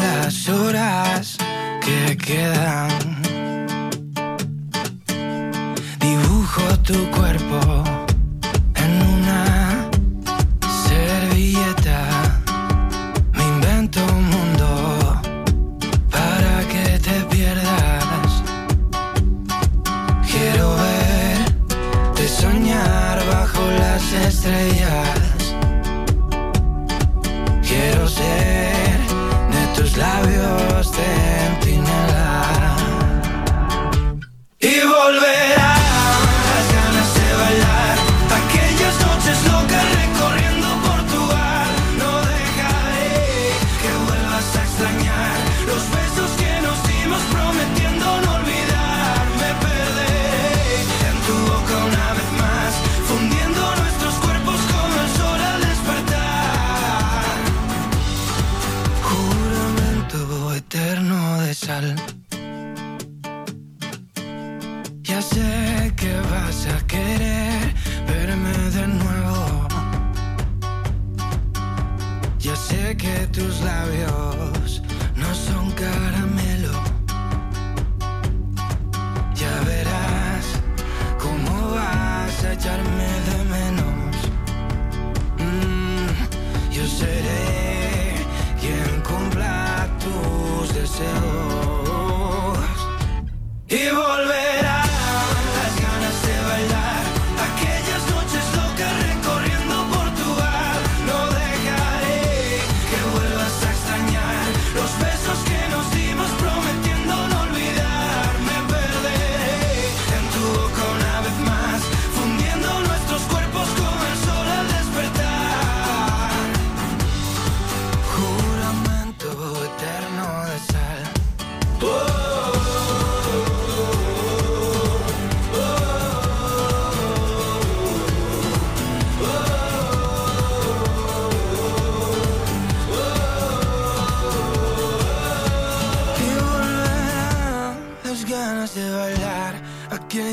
las 0.00 0.48
horas 0.48 1.31
quedan. 2.32 2.90
Dibujo 6.00 6.66
tu 6.86 6.98
cuerpo 7.10 8.01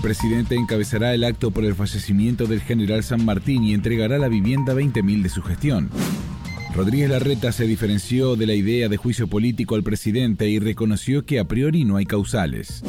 presidente 0.00 0.54
encabezará 0.54 1.14
el 1.14 1.24
acto 1.24 1.50
por 1.50 1.64
el 1.64 1.74
fallecimiento 1.74 2.46
del 2.46 2.60
general 2.60 3.02
San 3.02 3.24
Martín 3.24 3.64
y 3.64 3.74
entregará 3.74 4.18
la 4.18 4.28
vivienda 4.28 4.74
20.000 4.74 5.22
de 5.22 5.28
su 5.28 5.42
gestión. 5.42 5.90
Rodríguez 6.74 7.10
Larreta 7.10 7.52
se 7.52 7.64
diferenció 7.64 8.36
de 8.36 8.46
la 8.46 8.54
idea 8.54 8.88
de 8.88 8.96
juicio 8.96 9.26
político 9.26 9.74
al 9.74 9.82
presidente 9.82 10.48
y 10.48 10.58
reconoció 10.58 11.24
que 11.24 11.40
a 11.40 11.44
priori 11.44 11.84
no 11.84 11.96
hay 11.96 12.06
causales. 12.06 12.82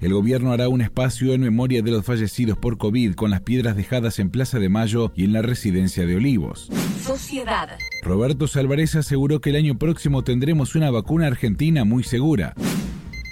El 0.00 0.12
gobierno 0.12 0.52
hará 0.52 0.68
un 0.68 0.80
espacio 0.80 1.32
en 1.32 1.40
memoria 1.40 1.82
de 1.82 1.90
los 1.90 2.04
fallecidos 2.04 2.56
por 2.56 2.78
COVID 2.78 3.14
con 3.14 3.30
las 3.30 3.40
piedras 3.40 3.74
dejadas 3.74 4.20
en 4.20 4.30
Plaza 4.30 4.60
de 4.60 4.68
Mayo 4.68 5.10
y 5.16 5.24
en 5.24 5.32
la 5.32 5.42
residencia 5.42 6.06
de 6.06 6.14
Olivos. 6.14 6.70
Sociedad. 7.02 7.70
Roberto 8.02 8.46
Salvarez 8.46 8.94
aseguró 8.94 9.40
que 9.40 9.50
el 9.50 9.56
año 9.56 9.76
próximo 9.76 10.22
tendremos 10.22 10.76
una 10.76 10.90
vacuna 10.90 11.26
argentina 11.26 11.84
muy 11.84 12.04
segura. 12.04 12.54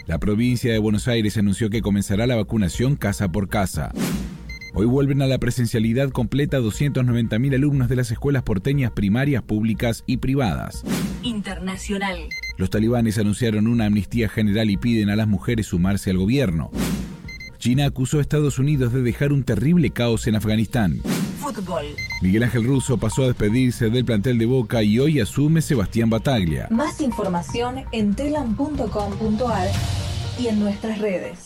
La 0.07 0.19
provincia 0.21 0.73
de 0.73 0.79
Buenos 0.79 1.09
Aires 1.09 1.37
anunció 1.37 1.69
que 1.69 1.83
comenzará 1.83 2.29
la 2.29 2.37
vacunación 2.37 2.95
casa 2.95 3.33
por 3.33 3.49
casa. 3.49 3.91
Hoy 4.73 4.87
vuelven 4.87 5.21
a 5.21 5.27
la 5.27 5.39
presencialidad 5.39 6.11
completa 6.11 6.61
290.000 6.61 7.55
alumnos 7.57 7.89
de 7.89 7.97
las 7.97 8.13
escuelas 8.13 8.45
porteñas 8.45 8.93
primarias, 8.93 9.43
públicas 9.43 10.05
y 10.07 10.19
privadas. 10.19 10.85
Internacional. 11.25 12.19
Los 12.57 12.71
talibanes 12.71 13.19
anunciaron 13.19 13.67
una 13.67 13.87
amnistía 13.87 14.29
general 14.29 14.71
y 14.71 14.77
piden 14.77 15.11
a 15.11 15.17
las 15.17 15.27
mujeres 15.27 15.67
sumarse 15.67 16.11
al 16.11 16.19
gobierno. 16.19 16.71
China 17.59 17.87
acusó 17.87 18.19
a 18.19 18.21
Estados 18.21 18.61
Unidos 18.61 18.93
de 18.93 19.03
dejar 19.03 19.33
un 19.33 19.43
terrible 19.43 19.91
caos 19.91 20.29
en 20.29 20.37
Afganistán. 20.37 21.01
Fútbol. 21.55 21.85
Miguel 22.23 22.43
Ángel 22.43 22.65
Russo 22.65 22.99
pasó 22.99 23.23
a 23.23 23.27
despedirse 23.27 23.89
del 23.89 24.05
plantel 24.05 24.39
de 24.39 24.47
Boca 24.47 24.83
y 24.83 24.99
hoy 24.99 25.21
asume 25.21 25.63
Sebastián 25.63 26.11
Bataglia. 26.11 26.67
Más 26.71 27.01
información 27.01 27.85
en 27.93 28.15
telam.com.ar 28.15 29.69
y 30.39 30.49
en 30.49 30.59
nuestras 30.59 30.99
redes. 30.99 31.46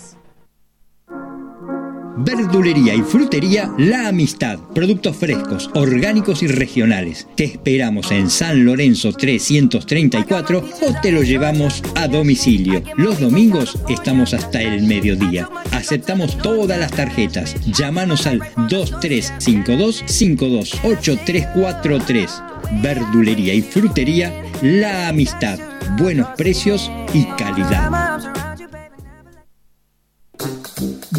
Verdulería 2.22 2.94
y 2.94 3.00
frutería 3.00 3.72
La 3.78 4.08
Amistad. 4.08 4.58
Productos 4.74 5.16
frescos, 5.16 5.70
orgánicos 5.74 6.42
y 6.42 6.48
regionales. 6.48 7.26
Te 7.34 7.44
esperamos 7.44 8.10
en 8.10 8.28
San 8.28 8.62
Lorenzo 8.64 9.12
334 9.12 10.58
o 10.58 11.00
te 11.00 11.12
lo 11.12 11.22
llevamos 11.22 11.82
a 11.96 12.08
domicilio. 12.08 12.82
Los 12.96 13.20
domingos 13.20 13.78
estamos 13.88 14.34
hasta 14.34 14.60
el 14.60 14.82
mediodía. 14.82 15.48
Aceptamos 15.72 16.36
todas 16.38 16.78
las 16.78 16.90
tarjetas. 16.90 17.56
Llámanos 17.72 18.26
al 18.26 18.42
2352 18.68 20.04
528343. 20.06 22.42
Verdulería 22.82 23.54
y 23.54 23.62
frutería 23.62 24.42
La 24.60 25.08
Amistad. 25.08 25.58
Buenos 25.96 26.28
precios 26.36 26.90
y 27.14 27.24
calidad. 27.38 28.39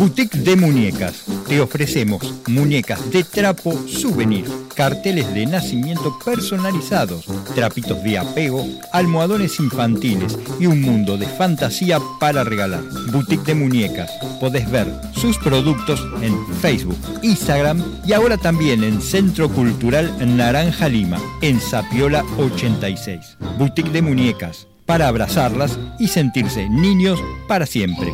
Boutique 0.01 0.35
de 0.39 0.55
Muñecas. 0.55 1.25
Te 1.47 1.61
ofrecemos 1.61 2.33
muñecas 2.47 3.11
de 3.11 3.23
trapo 3.23 3.71
souvenir, 3.87 4.45
carteles 4.75 5.31
de 5.31 5.45
nacimiento 5.45 6.17
personalizados, 6.25 7.25
trapitos 7.53 8.01
de 8.01 8.17
apego, 8.17 8.65
almohadones 8.93 9.59
infantiles 9.59 10.39
y 10.59 10.65
un 10.65 10.81
mundo 10.81 11.19
de 11.19 11.27
fantasía 11.27 11.99
para 12.19 12.43
regalar. 12.43 12.81
Boutique 13.11 13.45
de 13.45 13.53
Muñecas. 13.53 14.09
Podés 14.39 14.71
ver 14.71 14.87
sus 15.13 15.37
productos 15.37 16.03
en 16.23 16.35
Facebook, 16.55 16.97
Instagram 17.21 17.83
y 18.03 18.13
ahora 18.13 18.37
también 18.37 18.83
en 18.83 19.03
Centro 19.03 19.49
Cultural 19.49 20.11
Naranja 20.35 20.89
Lima, 20.89 21.19
en 21.43 21.61
Sapiola 21.61 22.25
86. 22.39 23.37
Boutique 23.59 23.91
de 23.91 24.01
Muñecas. 24.01 24.65
Para 24.87 25.07
abrazarlas 25.07 25.77
y 25.99 26.07
sentirse 26.07 26.67
niños 26.69 27.19
para 27.47 27.67
siempre. 27.67 28.11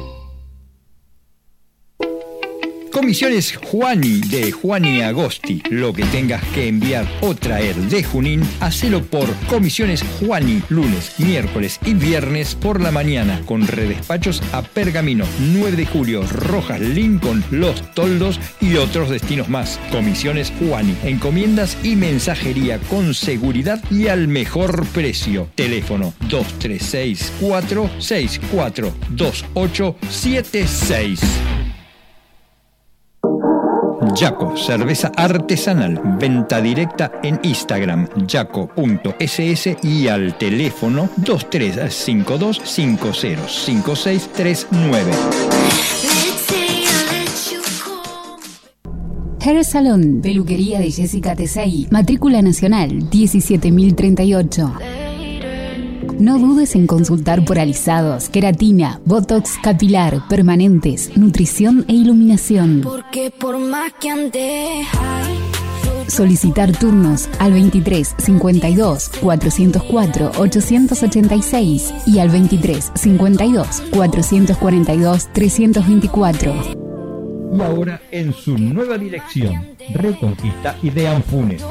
Comisiones 2.97 3.55
Juani 3.55 4.21
de 4.21 4.51
Juani 4.51 5.03
Agosti. 5.03 5.61
Lo 5.69 5.93
que 5.93 6.03
tengas 6.05 6.43
que 6.45 6.67
enviar 6.67 7.05
o 7.21 7.35
traer 7.35 7.75
de 7.75 8.03
Junín, 8.03 8.41
hacelo 8.59 9.03
por 9.03 9.31
Comisiones 9.47 10.03
Juani, 10.19 10.63
lunes, 10.69 11.13
miércoles 11.19 11.79
y 11.85 11.93
viernes 11.93 12.55
por 12.55 12.81
la 12.81 12.89
mañana, 12.89 13.39
con 13.45 13.67
redespachos 13.67 14.41
a 14.51 14.63
Pergamino, 14.63 15.25
9 15.53 15.77
de 15.77 15.85
julio, 15.85 16.23
Rojas, 16.23 16.81
Lincoln, 16.81 17.43
Los 17.51 17.93
Toldos 17.93 18.39
y 18.61 18.77
otros 18.77 19.11
destinos 19.11 19.47
más. 19.47 19.79
Comisiones 19.91 20.51
Juani, 20.57 20.97
encomiendas 21.03 21.77
y 21.83 21.95
mensajería 21.95 22.79
con 22.89 23.13
seguridad 23.13 23.79
y 23.91 24.07
al 24.07 24.27
mejor 24.27 24.87
precio. 24.87 25.47
Teléfono 25.53 26.15
2364 26.29 27.91
64 27.99 28.95
2876. 29.11 31.19
Yaco, 34.19 34.57
cerveza 34.57 35.11
artesanal, 35.15 36.01
venta 36.19 36.59
directa 36.59 37.11
en 37.21 37.39
Instagram, 37.43 38.07
yaco.ss 38.25 39.77
y 39.83 40.07
al 40.07 40.35
teléfono 40.39 41.07
2352 41.17 42.59
505639. 42.63 45.11
Hair 49.39 49.63
Salon, 49.63 50.21
peluquería 50.21 50.79
de 50.79 50.89
Jessica 50.91 51.35
Tesei, 51.35 51.87
matrícula 51.91 52.41
nacional 52.41 53.11
17038. 53.11 55.06
No 56.19 56.39
dudes 56.39 56.75
en 56.75 56.87
consultar 56.87 57.45
por 57.45 57.59
alisados, 57.59 58.29
queratina, 58.29 58.99
botox 59.05 59.57
capilar, 59.61 60.27
permanentes, 60.27 61.15
nutrición 61.15 61.85
e 61.87 61.93
iluminación. 61.93 62.81
Porque 62.81 63.29
por 63.29 63.59
más 63.59 63.93
que 63.93 64.09
ande 64.09 64.81
Solicitar 66.07 66.75
turnos 66.75 67.29
al 67.37 67.53
23 67.53 68.15
52 68.17 69.09
404 69.21 70.31
886 70.39 71.93
y 72.07 72.17
al 72.17 72.29
23 72.29 72.91
52 72.95 73.83
442 73.91 75.27
324. 75.33 76.53
Y 77.53 77.61
ahora 77.61 78.01
en 78.09 78.33
su 78.33 78.57
nueva 78.57 78.97
dirección, 78.97 79.67
Reconquista 79.93 80.75
y 80.81 80.89
de 80.89 81.07
Anfunes. 81.07 81.63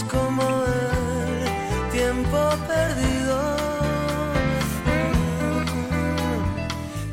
Somos 0.00 0.04
como 0.04 0.42
el 0.42 1.90
tiempo 1.90 2.38
perdido. 2.66 3.56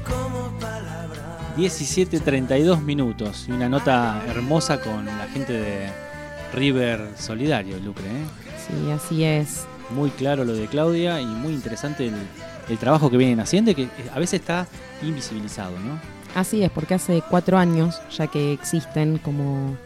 Como 0.06 0.60
palabras. 0.60 1.58
17.32 1.58 2.82
minutos 2.82 3.46
y 3.48 3.52
una 3.52 3.68
nota 3.68 4.24
hermosa 4.28 4.80
con 4.80 5.06
la 5.06 5.28
gente 5.34 5.54
de 5.54 5.90
River 6.54 7.12
Solidario, 7.18 7.78
Lucre. 7.80 8.06
¿eh? 8.06 8.26
Sí, 8.68 8.92
así 8.92 9.24
es. 9.24 9.66
Muy 9.90 10.10
claro 10.12 10.44
lo 10.44 10.54
de 10.54 10.68
Claudia 10.68 11.22
y 11.22 11.26
muy 11.26 11.54
interesante 11.54 12.08
el, 12.08 12.16
el 12.70 12.78
trabajo 12.78 13.10
que 13.10 13.18
vienen 13.18 13.40
haciendo 13.40 13.72
y 13.72 13.76
que 13.76 13.88
a 14.14 14.20
veces 14.20 14.42
está 14.42 14.68
invisibilizado, 15.02 15.80
¿no? 15.80 16.00
Así 16.36 16.64
es, 16.64 16.70
porque 16.70 16.94
hace 16.94 17.24
cuatro 17.28 17.58
años 17.58 18.00
ya 18.16 18.28
que 18.28 18.54
existen 18.54 19.18
como, 19.18 19.78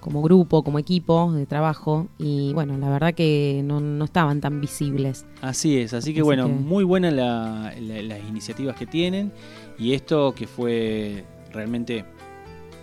como 0.00 0.22
grupo, 0.22 0.62
como 0.64 0.78
equipo 0.78 1.32
de 1.32 1.46
trabajo 1.46 2.08
y 2.18 2.52
bueno, 2.54 2.76
la 2.78 2.88
verdad 2.88 3.14
que 3.14 3.62
no, 3.64 3.80
no 3.80 4.04
estaban 4.04 4.40
tan 4.40 4.60
visibles. 4.60 5.26
Así 5.42 5.78
es, 5.78 5.92
así 5.94 6.12
que 6.14 6.20
Así 6.20 6.24
bueno, 6.24 6.46
que- 6.46 6.52
muy 6.54 6.84
buenas 6.84 7.12
la- 7.12 7.72
la- 7.80 8.02
las 8.02 8.20
iniciativas 8.28 8.76
que 8.76 8.86
tienen 8.86 9.32
y 9.78 9.92
esto 9.94 10.34
que 10.34 10.46
fue 10.46 11.24
realmente, 11.52 12.04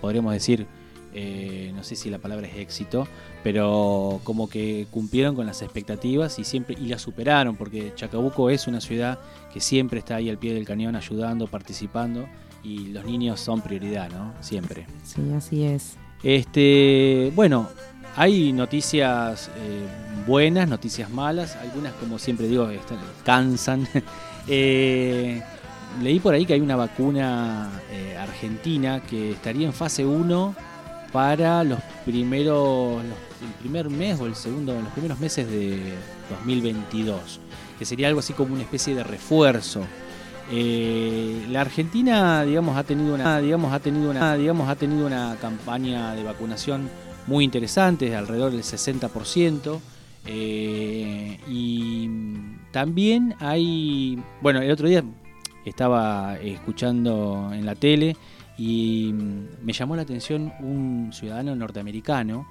podríamos 0.00 0.32
decir, 0.32 0.66
eh, 1.14 1.72
no 1.74 1.82
sé 1.82 1.96
si 1.96 2.10
la 2.10 2.18
palabra 2.18 2.46
es 2.46 2.56
éxito, 2.56 3.06
pero 3.42 4.20
como 4.24 4.48
que 4.48 4.86
cumplieron 4.90 5.34
con 5.34 5.46
las 5.46 5.62
expectativas 5.62 6.38
y 6.38 6.44
siempre 6.44 6.76
y 6.78 6.86
las 6.86 7.00
superaron, 7.02 7.56
porque 7.56 7.92
Chacabuco 7.94 8.50
es 8.50 8.66
una 8.66 8.80
ciudad 8.80 9.18
que 9.52 9.60
siempre 9.60 9.98
está 10.00 10.16
ahí 10.16 10.28
al 10.28 10.38
pie 10.38 10.52
del 10.54 10.64
cañón 10.66 10.96
ayudando, 10.96 11.46
participando 11.46 12.26
y 12.62 12.88
los 12.88 13.04
niños 13.04 13.40
son 13.40 13.62
prioridad, 13.62 14.10
¿no? 14.10 14.34
Siempre. 14.40 14.86
Sí, 15.02 15.22
así 15.34 15.62
es. 15.64 15.96
Este, 16.22 17.32
bueno, 17.34 17.68
hay 18.16 18.52
noticias 18.52 19.50
eh, 19.56 19.86
buenas, 20.26 20.68
noticias 20.68 21.10
malas, 21.10 21.56
algunas 21.56 21.92
como 21.94 22.18
siempre 22.18 22.48
digo 22.48 22.68
están- 22.70 22.98
cansan. 23.24 23.88
Eh, 24.50 25.42
leí 26.02 26.20
por 26.20 26.32
ahí 26.32 26.46
que 26.46 26.54
hay 26.54 26.60
una 26.62 26.74
vacuna 26.74 27.68
eh, 27.92 28.16
argentina 28.18 29.02
que 29.02 29.32
estaría 29.32 29.66
en 29.66 29.74
fase 29.74 30.06
1 30.06 30.54
para 31.12 31.62
los 31.64 31.78
primeros, 32.06 33.02
el 33.04 33.52
primer 33.60 33.90
mes 33.90 34.18
o 34.18 34.24
el 34.24 34.34
segundo, 34.34 34.72
los 34.80 34.90
primeros 34.94 35.20
meses 35.20 35.46
de 35.50 35.92
2022, 36.30 37.40
que 37.78 37.84
sería 37.84 38.08
algo 38.08 38.20
así 38.20 38.32
como 38.32 38.54
una 38.54 38.62
especie 38.62 38.94
de 38.94 39.04
refuerzo. 39.04 39.82
Eh, 40.50 41.46
la 41.50 41.60
Argentina, 41.60 42.42
digamos, 42.44 42.76
ha 42.76 42.84
tenido 42.84 43.14
una, 43.14 43.40
digamos, 43.40 43.72
ha 43.72 43.80
tenido 43.80 44.10
una, 44.10 44.36
digamos, 44.36 44.68
ha 44.68 44.76
tenido 44.76 45.06
una 45.06 45.36
campaña 45.40 46.14
de 46.14 46.22
vacunación 46.22 46.88
muy 47.26 47.44
interesante, 47.44 48.08
de 48.08 48.16
alrededor 48.16 48.52
del 48.52 48.62
60%. 48.62 49.80
eh, 50.26 51.38
y 51.48 52.10
también 52.72 53.34
hay, 53.40 54.22
bueno, 54.40 54.60
el 54.60 54.70
otro 54.70 54.88
día 54.88 55.02
estaba 55.64 56.36
escuchando 56.38 57.50
en 57.52 57.64
la 57.64 57.74
tele 57.74 58.16
y 58.56 59.14
me 59.62 59.72
llamó 59.72 59.96
la 59.96 60.02
atención 60.02 60.52
un 60.60 61.10
ciudadano 61.12 61.54
norteamericano 61.54 62.46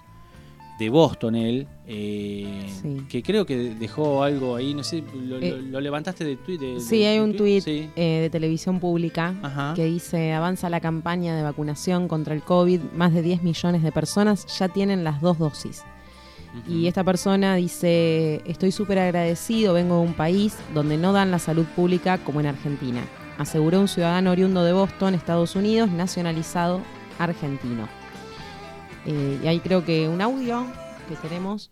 de 0.80 0.90
Boston 0.90 1.36
él 1.36 1.68
eh, 1.88 2.66
Sí. 2.82 2.98
que 3.10 3.24
creo 3.24 3.46
que 3.46 3.56
dejó 3.76 4.22
algo 4.24 4.56
ahí 4.56 4.74
no 4.74 4.84
sé 4.84 5.04
lo, 5.16 5.38
Eh, 5.40 5.50
lo- 5.50 5.58
lo 5.72 5.82
levantaste 5.82 6.24
de 6.24 6.36
Twitter 6.36 6.80
Sí, 6.80 7.04
hay 7.04 7.20
un 7.20 7.36
tuit 7.36 7.64
sí. 7.64 7.90
eh, 7.96 8.20
de 8.22 8.30
televisión 8.30 8.80
pública 8.80 9.34
Ajá. 9.42 9.74
que 9.76 9.86
dice 9.86 10.34
avanza 10.34 10.70
la 10.70 10.80
campaña 10.80 11.36
de 11.36 11.42
vacunación 11.44 12.08
contra 12.08 12.34
el 12.36 12.42
COVID, 12.44 12.82
más 12.96 13.14
de 13.14 13.22
10 13.22 13.42
millones 13.44 13.82
de 13.84 13.92
personas 13.92 14.46
ya 14.60 14.68
tienen 14.70 15.04
las 15.04 15.22
dos 15.22 15.38
dosis. 15.40 15.84
Y 16.68 16.88
esta 16.88 17.04
persona 17.04 17.56
dice, 17.56 18.42
estoy 18.48 18.72
súper 18.72 18.98
agradecido, 18.98 19.74
vengo 19.74 19.96
de 20.00 20.02
un 20.08 20.14
país 20.14 20.58
donde 20.74 20.98
no 20.98 21.14
dan 21.14 21.30
la 21.30 21.38
salud 21.38 21.66
pública 21.76 22.18
como 22.18 22.40
en 22.40 22.48
Argentina, 22.48 23.02
aseguró 23.38 23.80
un 23.80 23.88
ciudadano 23.88 24.32
oriundo 24.32 24.64
de 24.64 24.74
Boston, 24.74 25.14
Estados 25.14 25.56
Unidos, 25.56 25.92
nacionalizado 25.92 26.82
argentino. 27.20 27.88
Eh, 29.08 29.40
y 29.44 29.48
ahí 29.48 29.60
creo 29.60 29.84
que 29.86 30.08
un 30.08 30.22
audio 30.22 30.66
que 31.08 31.16
tenemos. 31.28 31.72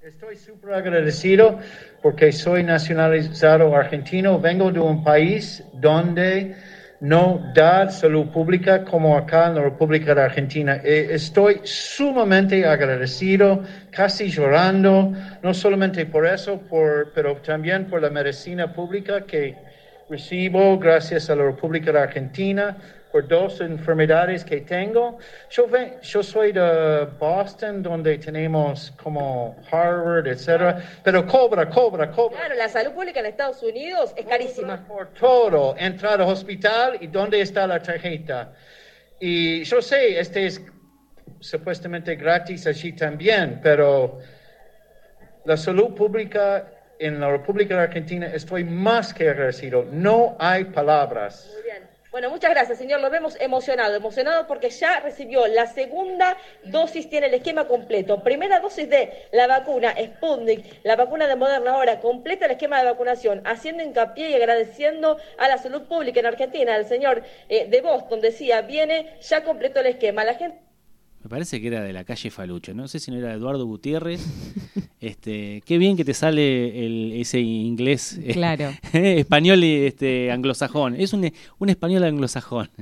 Estoy 0.00 0.36
súper 0.36 0.74
agradecido 0.74 1.58
porque 2.02 2.30
soy 2.32 2.62
nacionalizado 2.62 3.74
argentino. 3.74 4.38
Vengo 4.38 4.70
de 4.70 4.80
un 4.80 5.02
país 5.02 5.62
donde 5.74 6.54
no 7.00 7.52
da 7.54 7.90
salud 7.90 8.28
pública 8.28 8.84
como 8.84 9.16
acá 9.16 9.48
en 9.48 9.56
la 9.56 9.62
República 9.62 10.14
de 10.14 10.22
Argentina. 10.22 10.80
Eh, 10.84 11.08
Estoy 11.10 11.60
sumamente 11.64 12.64
agradecido, 12.64 13.62
casi 13.90 14.28
llorando, 14.28 15.12
no 15.42 15.54
solamente 15.54 16.06
por 16.06 16.26
eso, 16.26 16.60
por, 16.60 17.12
pero 17.12 17.36
también 17.36 17.86
por 17.86 18.00
la 18.00 18.10
medicina 18.10 18.72
pública 18.72 19.26
que 19.26 19.56
recibo 20.08 20.78
gracias 20.78 21.28
a 21.28 21.36
la 21.36 21.44
República 21.44 21.92
de 21.92 22.00
Argentina 22.00 22.76
por 23.10 23.26
dos 23.26 23.60
enfermedades 23.60 24.44
que 24.44 24.60
tengo. 24.60 25.18
Yo, 25.50 25.66
ve- 25.66 25.98
yo 26.02 26.22
soy 26.22 26.52
de 26.52 27.06
Boston, 27.18 27.82
donde 27.82 28.18
tenemos 28.18 28.92
como 29.02 29.56
Harvard, 29.70 30.26
etcétera, 30.26 30.82
pero 31.02 31.26
cobra, 31.26 31.68
cobra, 31.68 32.10
cobra 32.10 32.38
Claro, 32.38 32.54
la 32.56 32.68
salud 32.68 32.92
pública 32.92 33.20
en 33.20 33.26
Estados 33.26 33.62
Unidos 33.62 34.12
es 34.16 34.26
carísima. 34.26 34.86
por 34.86 35.08
todo. 35.14 35.74
Entrar 35.78 36.20
al 36.20 36.28
hospital 36.28 36.98
y 37.00 37.06
dónde 37.06 37.40
está 37.40 37.66
la 37.66 37.80
tarjeta. 37.80 38.52
Y 39.20 39.64
yo 39.64 39.80
sé, 39.80 40.18
este 40.20 40.46
es 40.46 40.60
supuestamente 41.40 42.14
gratis 42.16 42.66
allí 42.66 42.92
también, 42.92 43.60
pero 43.62 44.18
la 45.44 45.56
salud 45.56 45.94
pública 45.94 46.72
en 46.98 47.20
la 47.20 47.30
República 47.30 47.80
Argentina 47.80 48.26
estoy 48.34 48.64
más 48.64 49.14
que 49.14 49.28
agradecido. 49.30 49.84
No 49.90 50.36
hay 50.38 50.64
palabras. 50.64 51.54
Bueno, 52.18 52.30
muchas 52.30 52.50
gracias, 52.50 52.78
señor. 52.78 52.98
Lo 52.98 53.10
vemos 53.10 53.36
emocionado, 53.38 53.94
emocionado 53.94 54.48
porque 54.48 54.70
ya 54.70 54.98
recibió 54.98 55.46
la 55.46 55.68
segunda 55.68 56.36
dosis, 56.64 57.08
tiene 57.08 57.28
el 57.28 57.34
esquema 57.34 57.68
completo. 57.68 58.24
Primera 58.24 58.58
dosis 58.58 58.90
de 58.90 59.28
la 59.30 59.46
vacuna 59.46 59.94
Sputnik, 59.96 60.80
la 60.82 60.96
vacuna 60.96 61.28
de 61.28 61.36
Moderna 61.36 61.74
ahora, 61.74 62.00
completa 62.00 62.46
el 62.46 62.50
esquema 62.50 62.80
de 62.80 62.86
vacunación, 62.86 63.40
haciendo 63.44 63.84
hincapié 63.84 64.30
y 64.30 64.34
agradeciendo 64.34 65.16
a 65.38 65.46
la 65.46 65.58
salud 65.58 65.82
pública 65.82 66.18
en 66.18 66.26
Argentina. 66.26 66.74
El 66.74 66.86
señor 66.86 67.22
eh, 67.48 67.68
de 67.68 67.80
Boston 67.82 68.20
decía, 68.20 68.62
viene, 68.62 69.16
ya 69.20 69.44
completó 69.44 69.78
el 69.78 69.86
esquema. 69.86 70.24
La 70.24 70.34
gente 70.34 70.67
Me 71.22 71.28
parece 71.28 71.60
que 71.60 71.66
era 71.66 71.82
de 71.82 71.92
la 71.92 72.04
calle 72.04 72.30
Falucho. 72.30 72.74
No 72.74 72.86
sé 72.88 73.00
si 73.00 73.10
no 73.10 73.16
era 73.18 73.32
Eduardo 73.34 73.66
Gutiérrez. 73.66 74.24
este, 75.00 75.62
qué 75.66 75.78
bien 75.78 75.96
que 75.96 76.04
te 76.04 76.14
sale 76.14 76.86
el, 76.86 77.12
ese 77.12 77.40
inglés 77.40 78.18
eh, 78.22 78.32
Claro. 78.32 78.70
español 78.92 79.64
y 79.64 79.86
este, 79.86 80.30
anglosajón. 80.30 80.94
Es 80.94 81.12
un, 81.12 81.30
un 81.58 81.68
español 81.68 82.04
anglosajón. 82.04 82.70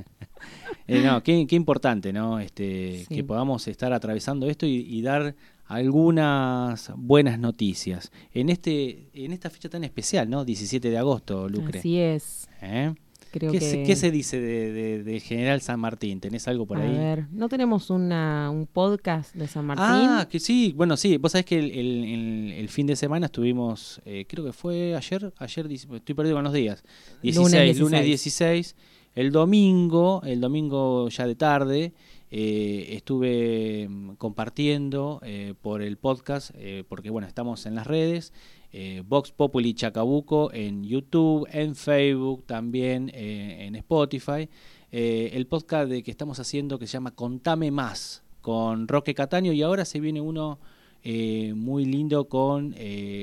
Eh, 0.88 1.02
no, 1.02 1.20
qué, 1.20 1.44
qué 1.48 1.56
importante, 1.56 2.12
¿no? 2.12 2.38
Este, 2.38 3.04
Sí. 3.08 3.16
Que 3.16 3.24
podamos 3.24 3.66
estar 3.66 3.92
atravesando 3.92 4.48
esto 4.48 4.66
y, 4.66 4.76
y 4.88 5.02
dar 5.02 5.34
algunas 5.64 6.92
buenas 6.96 7.40
noticias. 7.40 8.12
En 8.32 8.50
este, 8.50 9.08
en 9.12 9.32
esta 9.32 9.50
fecha 9.50 9.68
tan 9.68 9.82
especial, 9.82 10.30
¿no? 10.30 10.44
17 10.44 10.88
de 10.88 10.96
agosto, 10.98 11.48
Lucre. 11.48 11.80
Así 11.80 11.98
es. 11.98 12.48
¿Eh? 12.62 12.94
Creo 13.38 13.52
¿Qué, 13.52 13.58
que... 13.58 13.70
se, 13.70 13.82
qué 13.82 13.96
se 13.96 14.10
dice 14.10 14.40
de, 14.40 15.20
general 15.20 15.60
San 15.60 15.78
Martín? 15.80 16.20
¿Tenés 16.20 16.48
algo 16.48 16.66
por 16.66 16.78
A 16.78 16.82
ahí? 16.82 16.92
ver, 16.96 17.26
¿no 17.32 17.48
tenemos 17.48 17.90
una, 17.90 18.50
un 18.50 18.66
podcast 18.66 19.34
de 19.34 19.46
San 19.46 19.64
Martín? 19.66 19.84
Ah, 19.86 20.26
que 20.30 20.40
sí, 20.40 20.72
bueno, 20.76 20.96
sí, 20.96 21.16
vos 21.18 21.32
sabés 21.32 21.44
que 21.44 21.58
el, 21.58 21.70
el- 21.70 22.04
el- 22.04 22.52
el 22.56 22.68
fin 22.68 22.86
de 22.86 22.96
semana 22.96 23.26
estuvimos, 23.26 24.00
eh, 24.04 24.24
creo 24.28 24.44
que 24.44 24.52
fue 24.52 24.94
ayer, 24.96 25.32
ayer, 25.38 25.70
estoy 25.72 26.14
perdido 26.14 26.36
con 26.36 26.44
los 26.44 26.52
días, 26.52 26.82
16, 27.22 27.36
Lunes 27.36 27.78
lunes 27.78 28.04
16. 28.04 28.74
16, 28.74 28.76
el 29.14 29.32
domingo, 29.32 30.22
el 30.24 30.40
domingo 30.40 31.08
ya 31.08 31.26
de 31.26 31.34
tarde, 31.34 31.92
eh, 32.30 32.88
estuve 32.90 33.86
mm, 33.88 34.10
compartiendo 34.16 35.20
eh, 35.22 35.54
por 35.60 35.80
el 35.82 35.96
podcast, 35.96 36.50
eh, 36.56 36.84
porque 36.88 37.10
bueno, 37.10 37.26
estamos 37.28 37.66
en 37.66 37.74
las 37.74 37.86
redes, 37.86 38.32
eh, 38.78 39.02
Vox 39.06 39.32
Populi 39.32 39.72
Chacabuco 39.72 40.52
en 40.52 40.84
YouTube, 40.84 41.48
en 41.50 41.74
Facebook, 41.74 42.44
también 42.44 43.10
eh, 43.14 43.64
en 43.66 43.74
Spotify, 43.76 44.50
eh, 44.92 45.30
el 45.32 45.46
podcast 45.46 45.88
de 45.88 46.02
que 46.02 46.10
estamos 46.10 46.38
haciendo 46.40 46.78
que 46.78 46.86
se 46.86 46.92
llama 46.92 47.12
Contame 47.14 47.70
Más 47.70 48.22
con 48.42 48.86
Roque 48.86 49.14
Cataño 49.14 49.52
y 49.54 49.62
ahora 49.62 49.86
se 49.86 49.98
viene 49.98 50.20
uno 50.20 50.58
eh, 51.04 51.54
muy 51.54 51.86
lindo 51.86 52.28
con 52.28 52.74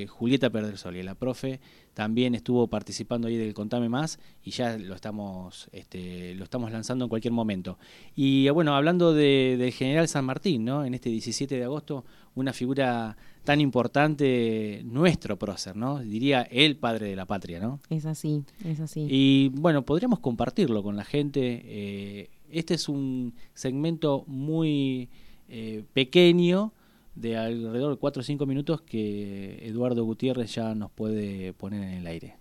Julieta 0.07 0.49
Perdersoli, 0.49 1.03
la 1.03 1.13
profe 1.15 1.59
también 1.93 2.33
estuvo 2.33 2.65
participando 2.67 3.27
ahí 3.27 3.37
del 3.37 3.53
Contame 3.53 3.87
Más 3.89 4.17
y 4.43 4.49
ya 4.49 4.77
lo 4.79 4.95
estamos, 4.95 5.69
este, 5.71 6.33
lo 6.33 6.43
estamos 6.45 6.71
lanzando 6.71 7.05
en 7.05 7.09
cualquier 7.09 7.33
momento. 7.33 7.77
Y 8.15 8.49
bueno, 8.49 8.73
hablando 8.75 9.13
de- 9.13 9.57
del 9.59 9.71
general 9.71 10.07
San 10.07 10.25
Martín, 10.25 10.65
¿no? 10.65 10.85
En 10.85 10.95
este 10.95 11.09
17 11.11 11.55
de 11.55 11.63
agosto, 11.65 12.03
una 12.35 12.53
figura 12.53 13.17
tan 13.43 13.59
importante, 13.61 14.81
nuestro 14.85 15.37
prócer, 15.37 15.75
¿no? 15.75 15.99
Diría 15.99 16.43
el 16.43 16.77
padre 16.77 17.07
de 17.09 17.15
la 17.15 17.25
patria, 17.25 17.59
¿no? 17.59 17.79
Es 17.89 18.05
así, 18.05 18.43
es 18.65 18.79
así. 18.79 19.05
Y 19.09 19.49
bueno, 19.49 19.83
podríamos 19.83 20.19
compartirlo 20.19 20.81
con 20.83 20.95
la 20.95 21.03
gente. 21.03 21.61
eh, 21.65 22.29
este 22.53 22.75
es 22.75 22.87
un 22.87 23.33
segmento 23.53 24.23
muy 24.27 25.09
eh, 25.49 25.83
pequeño, 25.93 26.71
de 27.15 27.37
alrededor 27.37 27.91
de 27.91 27.97
4 27.97 28.21
o 28.21 28.23
5 28.23 28.45
minutos, 28.45 28.81
que 28.81 29.59
Eduardo 29.67 30.03
Gutiérrez 30.03 30.53
ya 30.55 30.73
nos 30.75 30.91
puede 30.91 31.53
poner 31.53 31.83
en 31.83 31.93
el 31.93 32.07
aire. 32.07 32.37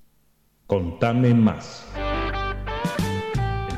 Contame 0.67 1.35
más. 1.35 1.87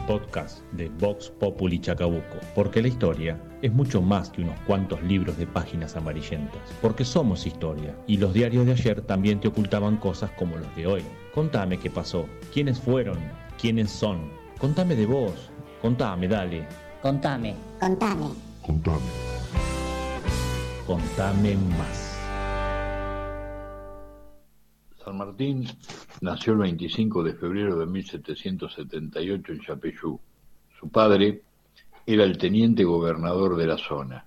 Podcast 0.07 0.61
de 0.73 0.89
Vox 0.89 1.31
Populi 1.31 1.81
Chacabuco. 1.81 2.39
Porque 2.55 2.83
la 2.83 2.89
historia 2.89 3.41
es 3.63 3.73
mucho 3.73 4.03
más 4.03 4.31
que 4.31 4.43
unos 4.43 4.59
cuantos 4.67 5.03
libros 5.03 5.37
de 5.39 5.47
páginas 5.47 5.97
amarillentas. 5.97 6.61
Porque 6.81 7.05
somos 7.05 7.47
historia. 7.47 7.97
Y 8.07 8.17
los 8.19 8.35
diarios 8.35 8.67
de 8.67 8.73
ayer 8.73 9.01
también 9.03 9.41
te 9.41 9.49
ocultaban 9.49 9.97
cosas 9.97 10.31
como 10.33 10.57
los 10.57 10.77
de 10.77 10.87
hoy. 10.87 11.03
Contame 11.35 11.79
qué 11.79 11.91
pasó. 11.91 12.27
¿Quiénes 12.53 12.79
fueron? 12.79 13.19
¿Quiénes 13.61 13.91
son? 13.91 14.31
Contame 14.59 14.95
de 14.95 15.07
vos. 15.07 15.51
Contame, 15.81 16.29
dale. 16.29 16.67
Contame. 17.03 17.55
Contame. 17.81 18.29
Contame. 18.63 19.01
Contame 20.87 21.57
más. 21.79 22.14
San 25.05 25.19
Martín 25.19 25.67
nació 26.23 26.55
el 26.55 26.61
25 26.61 27.23
de 27.23 27.35
febrero 27.35 27.79
de 27.79 27.85
1778 27.85 29.53
en 29.53 29.61
Chapeyú. 29.61 30.19
Su 30.81 30.89
padre 30.89 31.43
era 32.07 32.25
el 32.25 32.39
teniente 32.39 32.85
gobernador 32.85 33.57
de 33.57 33.67
la 33.67 33.77
zona. 33.77 34.27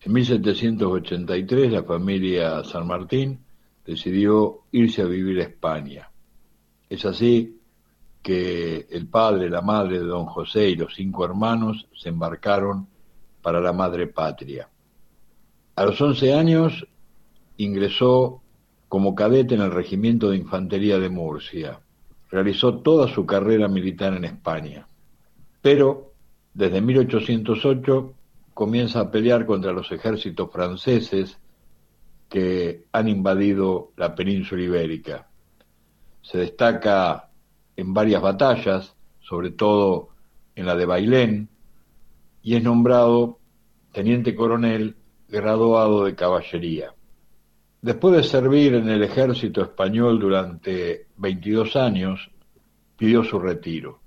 En 0.00 0.12
1783 0.12 1.72
la 1.72 1.84
familia 1.84 2.64
San 2.64 2.88
Martín 2.88 3.38
decidió 3.86 4.62
irse 4.72 5.02
a 5.02 5.06
vivir 5.06 5.38
a 5.38 5.44
España. 5.44 6.10
Es 6.88 7.04
así 7.04 7.60
que 8.20 8.88
el 8.90 9.06
padre, 9.06 9.48
la 9.48 9.62
madre 9.62 10.00
de 10.00 10.04
don 10.04 10.26
José 10.26 10.68
y 10.68 10.74
los 10.74 10.94
cinco 10.94 11.24
hermanos 11.24 11.86
se 11.96 12.08
embarcaron 12.08 12.88
para 13.40 13.60
la 13.60 13.72
madre 13.72 14.08
patria. 14.08 14.68
A 15.76 15.84
los 15.84 16.00
11 16.00 16.34
años 16.34 16.86
ingresó 17.56 18.42
como 18.88 19.14
cadete 19.14 19.54
en 19.54 19.60
el 19.60 19.70
Regimiento 19.70 20.30
de 20.30 20.38
Infantería 20.38 20.98
de 20.98 21.08
Murcia. 21.08 21.80
Realizó 22.30 22.78
toda 22.78 23.08
su 23.08 23.26
carrera 23.26 23.68
militar 23.68 24.14
en 24.14 24.24
España. 24.24 24.86
Pero 25.62 26.12
desde 26.54 26.80
1808 26.80 28.14
comienza 28.54 29.00
a 29.00 29.10
pelear 29.10 29.46
contra 29.46 29.72
los 29.72 29.92
ejércitos 29.92 30.50
franceses 30.50 31.38
que 32.28 32.84
han 32.92 33.08
invadido 33.08 33.92
la 33.96 34.14
península 34.14 34.62
ibérica. 34.62 35.28
Se 36.22 36.38
destaca 36.38 37.30
en 37.76 37.94
varias 37.94 38.20
batallas, 38.20 38.94
sobre 39.20 39.50
todo 39.50 40.10
en 40.54 40.66
la 40.66 40.74
de 40.74 40.86
Bailén, 40.86 41.48
y 42.42 42.56
es 42.56 42.62
nombrado 42.62 43.38
teniente 43.92 44.34
coronel 44.34 44.96
graduado 45.28 46.04
de 46.04 46.14
caballería. 46.14 46.94
Después 47.80 48.16
de 48.16 48.22
servir 48.24 48.74
en 48.74 48.88
el 48.88 49.04
ejército 49.04 49.62
español 49.62 50.18
durante 50.18 51.06
22 51.16 51.76
años, 51.76 52.28
pidió 52.96 53.22
su 53.22 53.38
retiro. 53.38 54.00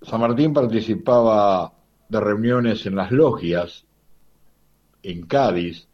San 0.00 0.20
Martín 0.20 0.54
participaba 0.54 1.72
de 2.08 2.20
reuniones 2.20 2.86
en 2.86 2.96
las 2.96 3.10
logias, 3.10 3.84
en 5.02 5.26
Cádiz, 5.26 5.86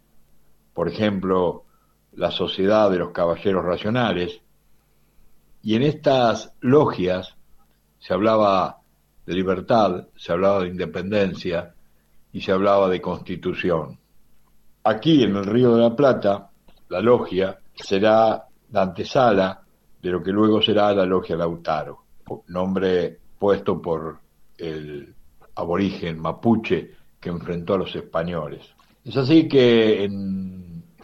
por 0.73 0.89
ejemplo, 0.89 1.65
la 2.13 2.31
Sociedad 2.31 2.91
de 2.91 2.99
los 2.99 3.11
Caballeros 3.11 3.65
Racionales, 3.65 4.41
y 5.63 5.75
en 5.75 5.83
estas 5.83 6.53
logias 6.61 7.37
se 7.99 8.15
hablaba 8.15 8.83
de 9.27 9.35
libertad, 9.35 10.09
se 10.15 10.31
hablaba 10.31 10.61
de 10.61 10.69
independencia 10.69 11.75
y 12.33 12.41
se 12.41 12.53
hablaba 12.53 12.89
de 12.89 13.01
constitución. 13.01 13.99
Aquí 14.85 15.25
en 15.25 15.35
el 15.35 15.47
Río 15.47 15.75
de 15.75 15.83
la 15.83 15.97
Plata, 15.97 16.51
la 16.95 17.01
logia 17.01 17.59
será 17.75 18.47
la 18.71 18.83
antesala 18.83 19.61
de 20.01 20.11
lo 20.11 20.23
que 20.23 20.31
luego 20.31 20.63
será 20.63 20.95
la 20.95 21.05
logia 21.05 21.35
Lautaro, 21.35 22.05
nombre 22.47 23.19
puesto 23.37 23.83
por 23.83 24.21
el 24.57 25.13
aborigen 25.57 26.21
mapuche 26.21 26.93
que 27.19 27.31
enfrentó 27.31 27.75
a 27.75 27.79
los 27.79 27.97
españoles. 27.97 28.63
Es 29.05 29.17
así 29.17 29.49
que 29.49 30.09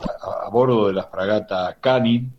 a, 0.01 0.49
bordo 0.49 0.87
de 0.87 0.93
la 0.93 1.09
fragata 1.09 1.77
Canin, 1.81 2.33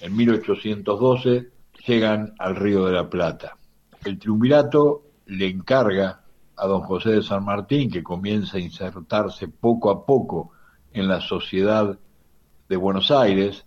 en 0.00 0.16
1812, 0.16 1.50
llegan 1.86 2.32
al 2.38 2.56
Río 2.56 2.86
de 2.86 2.92
la 2.92 3.10
Plata. 3.10 3.54
El 4.02 4.18
triunvirato 4.18 5.02
le 5.26 5.48
encarga 5.48 6.22
a 6.56 6.66
don 6.66 6.80
José 6.80 7.10
de 7.10 7.22
San 7.22 7.44
Martín, 7.44 7.90
que 7.90 8.02
comienza 8.02 8.56
a 8.56 8.60
insertarse 8.60 9.48
poco 9.48 9.90
a 9.90 10.06
poco 10.06 10.52
en 10.94 11.06
la 11.06 11.20
sociedad 11.20 11.98
de 12.74 12.78
Buenos 12.78 13.12
Aires, 13.12 13.64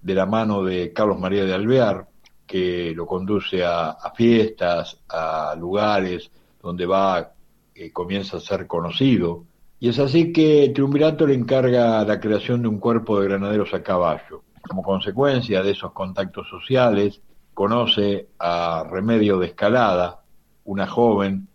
de 0.00 0.14
la 0.14 0.24
mano 0.24 0.64
de 0.64 0.90
Carlos 0.94 1.18
María 1.20 1.44
de 1.44 1.52
Alvear, 1.52 2.08
que 2.46 2.94
lo 2.96 3.06
conduce 3.06 3.62
a, 3.62 3.94
fiestas, 4.14 4.98
a 5.06 5.54
lugares 5.54 6.30
donde 6.62 6.86
va, 6.86 7.30
eh, 7.74 7.92
comienza 7.92 8.38
a 8.38 8.40
ser 8.40 8.66
conocido. 8.66 9.44
Y 9.78 9.90
es 9.90 9.98
así 9.98 10.32
que 10.32 10.64
el 10.64 10.72
Triunvirato 10.72 11.26
le 11.26 11.34
encarga 11.34 12.02
la 12.06 12.18
creación 12.18 12.62
de 12.62 12.68
un 12.68 12.78
cuerpo 12.78 13.20
de 13.20 13.28
granaderos 13.28 13.74
a 13.74 13.82
caballo. 13.82 14.44
Como 14.66 14.82
consecuencia 14.82 15.62
de 15.62 15.72
esos 15.72 15.92
contactos 15.92 16.48
sociales, 16.48 17.20
conoce 17.52 18.28
a 18.38 18.82
Remedio 18.90 19.38
de 19.38 19.48
Escalada, 19.48 20.22
una 20.64 20.86
joven 20.86 21.48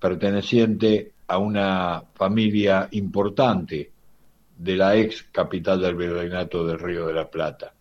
perteneciente 0.00 1.12
a 1.28 1.38
una 1.38 2.02
familia 2.16 2.88
importante 2.90 3.93
de 4.56 4.76
la 4.76 4.96
ex 4.96 5.24
capital 5.24 5.80
del 5.80 5.96
virreinato 5.96 6.66
del 6.66 6.78
Río 6.78 7.06
de 7.06 7.14
la 7.14 7.30
Plata. 7.30 7.74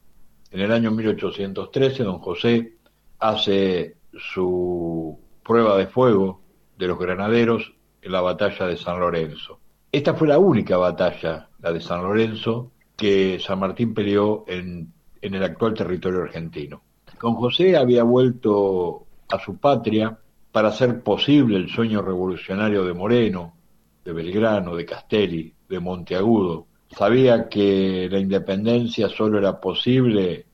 En 0.51 0.59
el 0.59 0.71
año 0.71 0.91
1813, 0.91 2.03
don 2.03 2.19
José 2.19 2.77
hace 3.19 3.97
su 4.17 5.19
prueba 5.43 5.77
de 5.77 5.87
fuego 5.87 6.41
de 6.77 6.87
los 6.87 6.99
granaderos 6.99 7.73
en 8.01 8.11
la 8.11 8.21
batalla 8.21 8.67
de 8.67 8.77
San 8.77 8.99
Lorenzo. 8.99 9.59
Esta 9.91 10.13
fue 10.13 10.27
la 10.27 10.39
única 10.39 10.77
batalla, 10.77 11.49
la 11.59 11.71
de 11.71 11.81
San 11.81 12.03
Lorenzo, 12.03 12.71
que 12.95 13.39
San 13.39 13.59
Martín 13.59 13.93
peleó 13.93 14.43
en, 14.47 14.91
en 15.21 15.33
el 15.33 15.43
actual 15.43 15.73
territorio 15.73 16.23
argentino. 16.23 16.81
Don 17.21 17.35
José 17.35 17.77
había 17.77 18.03
vuelto 18.03 19.05
a 19.29 19.39
su 19.39 19.57
patria 19.57 20.17
para 20.51 20.69
hacer 20.69 21.01
posible 21.01 21.57
el 21.57 21.69
sueño 21.69 22.01
revolucionario 22.01 22.85
de 22.85 22.93
Moreno, 22.93 23.55
de 24.03 24.13
Belgrano, 24.13 24.75
de 24.75 24.85
Castelli, 24.85 25.53
de 25.73 25.79
Monteagudo. 25.79 26.67
Sabía 26.89 27.49
que 27.49 28.07
la 28.09 28.19
independencia 28.19 29.09
solo 29.09 29.39
era 29.39 29.59
posible 29.59 30.45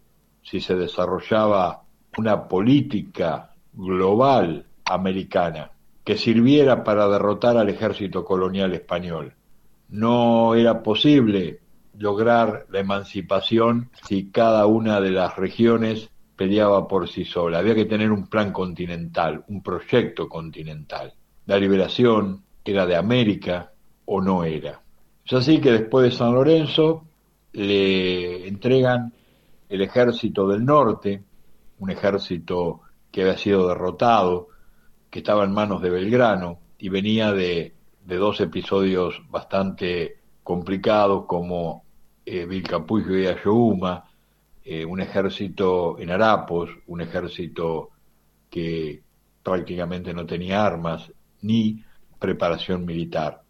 si 0.41 0.61
se 0.61 0.75
desarrollaba 0.75 1.83
una 2.17 2.47
política 2.47 3.53
global 3.73 4.65
americana 4.85 5.71
que 6.03 6.17
sirviera 6.17 6.83
para 6.83 7.07
derrotar 7.07 7.57
al 7.57 7.69
ejército 7.69 8.23
colonial 8.25 8.73
español. 8.73 9.33
No 9.89 10.55
era 10.55 10.81
posible 10.81 11.59
lograr 11.97 12.65
la 12.69 12.79
emancipación 12.79 13.89
si 14.07 14.31
cada 14.31 14.65
una 14.65 15.01
de 15.01 15.11
las 15.11 15.35
regiones 15.35 16.09
peleaba 16.35 16.87
por 16.87 17.09
sí 17.09 17.25
sola. 17.25 17.59
Había 17.59 17.75
que 17.75 17.85
tener 17.85 18.11
un 18.11 18.27
plan 18.27 18.51
continental, 18.53 19.43
un 19.49 19.61
proyecto 19.61 20.29
continental. 20.29 21.13
La 21.45 21.57
liberación 21.57 22.43
era 22.63 22.85
de 22.85 22.95
América 22.95 23.71
o 24.05 24.21
no 24.21 24.43
era. 24.43 24.81
Es 25.29 25.33
así 25.35 25.61
que 25.61 25.71
después 25.71 26.05
de 26.05 26.17
San 26.17 26.33
Lorenzo 26.33 27.05
le 27.53 28.47
entregan 28.47 29.13
el 29.69 29.81
ejército 29.83 30.47
del 30.47 30.65
norte, 30.65 31.23
un 31.77 31.91
ejército 31.91 32.81
que 33.11 33.21
había 33.21 33.37
sido 33.37 33.67
derrotado, 33.67 34.47
que 35.07 35.19
estaba 35.19 35.43
en 35.43 35.51
manos 35.51 35.83
de 35.83 35.91
Belgrano 35.91 36.57
y 36.79 36.89
venía 36.89 37.31
de, 37.31 37.75
dos 38.05 38.41
episodios 38.41 39.21
bastante 39.29 40.17
complicados 40.43 41.25
como 41.27 41.83
eh, 42.25 42.47
Vilcapugio 42.47 43.19
y 43.19 43.27
Ayohuma, 43.27 44.05
eh, 44.63 44.83
un 44.83 44.99
ejército 44.99 45.99
en 45.99 46.09
harapos, 46.09 46.71
un 46.87 47.01
ejército 47.01 47.91
que 48.49 49.03
prácticamente 49.43 50.11
no 50.11 50.25
tenía 50.25 50.65
armas 50.65 51.13
ni 51.41 51.83
preparación 52.17 52.83
militar. 52.83 53.43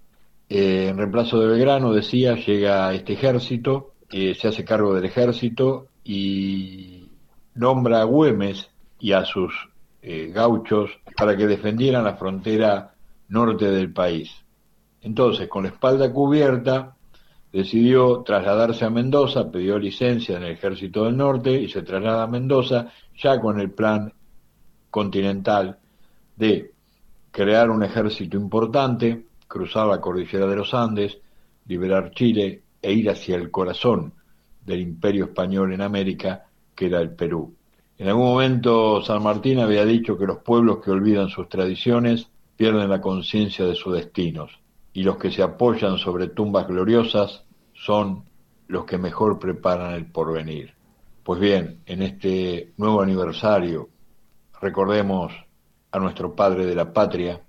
Eh, 0.50 0.88
en 0.90 0.98
reemplazo 0.98 1.40
de 1.40 1.48
Belgrano, 1.48 1.94
decía, 1.94 2.36
llega 2.36 2.94
este 2.94 3.14
ejército, 3.14 3.94
se 4.10 4.48
hace 4.48 4.66
cargo 4.66 4.96
del 4.96 5.06
ejército 5.06 5.88
y 6.04 7.12
nombra 7.54 8.02
a 8.02 8.06
Güemes 8.06 8.70
y 9.00 9.12
a 9.12 9.26
sus 9.26 9.54
eh, 10.02 10.32
gauchos 10.34 10.92
para 11.16 11.36
que 11.36 11.46
defendieran 11.46 12.04
la 12.04 12.16
frontera 12.16 12.96
norte 13.28 13.70
del 13.70 13.92
país. 13.94 14.32
Entonces, 15.02 15.48
con 15.48 15.64
la 15.64 15.70
espalda 15.70 16.12
cubierta, 16.12 16.96
decidió 17.52 18.22
trasladarse 18.24 18.86
a 18.86 18.90
Mendoza, 18.90 19.52
pidió 19.52 19.78
licencia 19.78 20.38
en 20.38 20.44
el 20.44 20.52
Ejército 20.54 21.06
del 21.06 21.18
Norte 21.18 21.52
y 21.52 21.70
se 21.70 21.82
traslada 21.82 22.24
a 22.24 22.28
Mendoza 22.28 22.92
ya 23.18 23.40
con 23.40 23.60
el 23.60 23.72
plan 23.72 24.14
continental 24.90 25.78
de 26.36 26.72
crear 27.32 27.70
un 27.70 27.84
ejército 27.84 28.38
importante, 28.38 29.26
cruzar 29.50 29.88
la 29.88 30.00
cordillera 30.00 30.48
de 30.48 30.56
los 30.56 30.74
Andes, 30.74 31.18
liberar 31.68 32.12
Chile 32.12 32.64
e 32.82 32.94
ir 32.94 33.10
hacia 33.10 33.36
el 33.36 33.52
corazón 33.52 34.14
del 34.66 34.80
imperio 34.80 35.26
español 35.26 35.74
en 35.74 35.82
América, 35.82 36.46
que 36.74 36.86
era 36.86 37.02
el 37.02 37.14
Perú. 37.16 37.54
En 37.98 38.08
algún 38.08 38.28
momento 38.28 39.02
San 39.02 39.22
Martín 39.22 39.60
había 39.60 39.84
dicho 39.84 40.18
que 40.18 40.26
los 40.26 40.38
pueblos 40.38 40.80
que 40.82 40.92
olvidan 40.92 41.28
sus 41.28 41.50
tradiciones 41.50 42.30
pierden 42.56 42.90
la 42.90 43.02
conciencia 43.02 43.66
de 43.66 43.76
sus 43.76 43.94
destinos 43.94 44.52
y 44.94 45.04
los 45.04 45.18
que 45.18 45.32
se 45.32 45.42
apoyan 45.42 45.98
sobre 45.98 46.30
tumbas 46.30 46.68
gloriosas 46.68 47.44
son 47.74 48.24
los 48.68 48.86
que 48.86 48.98
mejor 48.98 49.40
preparan 49.40 49.96
el 49.96 50.06
porvenir. 50.06 50.74
Pues 51.24 51.40
bien, 51.40 51.80
en 51.86 52.04
este 52.04 52.74
nuevo 52.78 53.02
aniversario 53.02 53.90
recordemos 54.62 55.34
a 55.92 56.00
nuestro 56.00 56.36
Padre 56.36 56.66
de 56.66 56.76
la 56.76 56.94
Patria, 56.94 57.42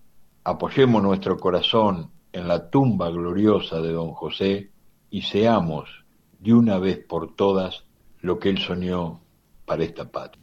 apoyemos 0.44 1.02
nuestro 1.02 1.38
corazón 1.38 2.10
en 2.32 2.48
la 2.48 2.70
tumba 2.70 3.10
gloriosa 3.10 3.80
de 3.80 3.92
don 3.92 4.12
José 4.12 4.70
y 5.10 5.22
seamos 5.22 6.04
de 6.38 6.54
una 6.54 6.78
vez 6.78 6.98
por 6.98 7.34
todas 7.34 7.84
lo 8.20 8.38
que 8.38 8.50
él 8.50 8.58
soñó 8.58 9.20
para 9.66 9.84
esta 9.84 10.10
patria. 10.10 10.42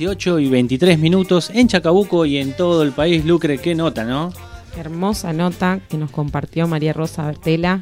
18 0.00 0.38
y 0.38 0.48
23 0.48 0.98
minutos 0.98 1.50
en 1.52 1.68
Chacabuco 1.68 2.24
y 2.24 2.38
en 2.38 2.54
todo 2.56 2.82
el 2.82 2.92
país. 2.92 3.22
Lucre, 3.26 3.58
qué 3.58 3.74
nota, 3.74 4.02
¿no? 4.02 4.32
Hermosa 4.74 5.34
nota 5.34 5.78
que 5.90 5.98
nos 5.98 6.10
compartió 6.10 6.66
María 6.66 6.94
Rosa 6.94 7.26
Bertela. 7.26 7.80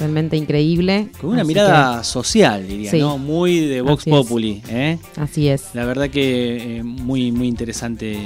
Realmente 0.00 0.36
increíble. 0.36 1.10
Con 1.20 1.30
una 1.30 1.42
Así 1.42 1.48
mirada 1.48 2.02
social, 2.02 2.66
diría, 2.66 2.90
Sí. 2.90 2.98
¿no? 2.98 3.18
Muy 3.18 3.60
de 3.60 3.82
Vox 3.82 4.02
Así 4.02 4.10
es. 4.10 4.16
Populi, 4.16 4.62
¿eh? 4.68 4.98
Así 5.16 5.48
es. 5.48 5.66
La 5.74 5.84
verdad 5.84 6.10
que 6.10 6.78
eh, 6.78 6.82
muy, 6.82 7.30
muy 7.30 7.46
interesante 7.46 8.18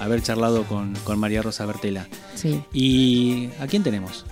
haber 0.00 0.22
charlado 0.22 0.64
con, 0.64 0.94
con 1.04 1.18
María 1.18 1.42
Rosa 1.42 1.66
Bertela. 1.66 2.08
Sí. 2.34 2.62
¿Y 2.72 3.50
a 3.60 3.66
quién 3.66 3.82
tenemos? 3.82 4.24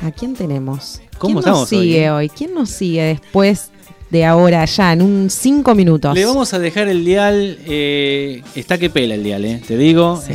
¿A 0.00 0.12
quién 0.12 0.32
tenemos? 0.32 1.02
¿Cómo 1.18 1.42
¿Quién 1.42 1.52
nos 1.52 1.70
hoy, 1.72 1.78
sigue 1.78 2.04
eh? 2.04 2.10
hoy? 2.10 2.28
¿Quién 2.30 2.54
nos 2.54 2.70
sigue 2.70 3.02
después 3.02 3.70
de 4.10 4.24
ahora, 4.24 4.64
ya, 4.64 4.92
en 4.92 5.02
un 5.02 5.30
cinco 5.30 5.74
minutos? 5.74 6.14
Le 6.14 6.24
vamos 6.24 6.52
a 6.54 6.58
dejar 6.58 6.88
el 6.88 7.04
dial, 7.04 7.58
eh, 7.66 8.42
está 8.54 8.78
que 8.78 8.88
pela 8.90 9.14
el 9.14 9.24
dial, 9.24 9.44
¿eh? 9.44 9.60
te 9.66 9.76
digo. 9.76 10.20
Sí. 10.24 10.32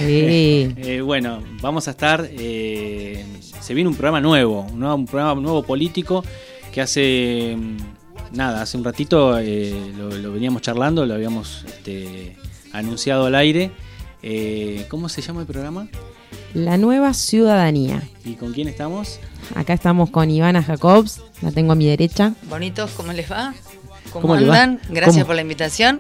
Eh, 0.77 1.01
bueno, 1.01 1.41
vamos 1.61 1.87
a 1.87 1.91
estar, 1.91 2.27
se 2.27 3.73
viene 3.73 3.89
un 3.89 3.95
programa 3.95 4.19
nuevo, 4.19 4.61
un, 4.71 4.79
nuevo- 4.79 4.95
un 4.95 5.05
programa 5.05 5.39
nuevo 5.41 5.63
político 5.63 6.23
que 6.71 6.81
hace, 6.81 7.55
mm, 7.57 7.77
nada, 8.35 8.61
hace 8.61 8.77
un 8.77 8.83
ratito 8.83 9.39
lo, 9.39 10.09
lo 10.17 10.31
veníamos 10.33 10.61
charlando, 10.61 11.05
lo 11.05 11.13
habíamos 11.13 11.63
este, 11.65 12.35
anunciado 12.73 13.25
al 13.25 13.35
aire. 13.35 13.71
¿Cómo 14.89 15.09
se 15.09 15.21
llama 15.21 15.41
el 15.41 15.47
programa? 15.47 15.87
La 16.53 16.77
nueva 16.77 17.13
ciudadanía. 17.13 18.01
¿Y 18.25 18.33
con 18.33 18.53
quién 18.53 18.67
estamos? 18.67 19.19
Acá 19.55 19.73
estamos 19.73 20.09
con 20.09 20.29
Ivana 20.29 20.61
Jacobs, 20.63 21.21
la 21.41 21.51
tengo 21.51 21.71
a 21.71 21.75
mi 21.75 21.87
derecha. 21.87 22.33
Bonitos, 22.49 22.91
¿cómo 22.91 23.13
les 23.13 23.31
va? 23.31 23.53
¿Cómo, 24.11 24.21
¿Cómo 24.21 24.33
va? 24.33 24.39
andan? 24.39 24.79
Gracias 24.89 25.17
¿Cómo? 25.17 25.27
por 25.27 25.35
la 25.35 25.41
invitación. 25.41 25.99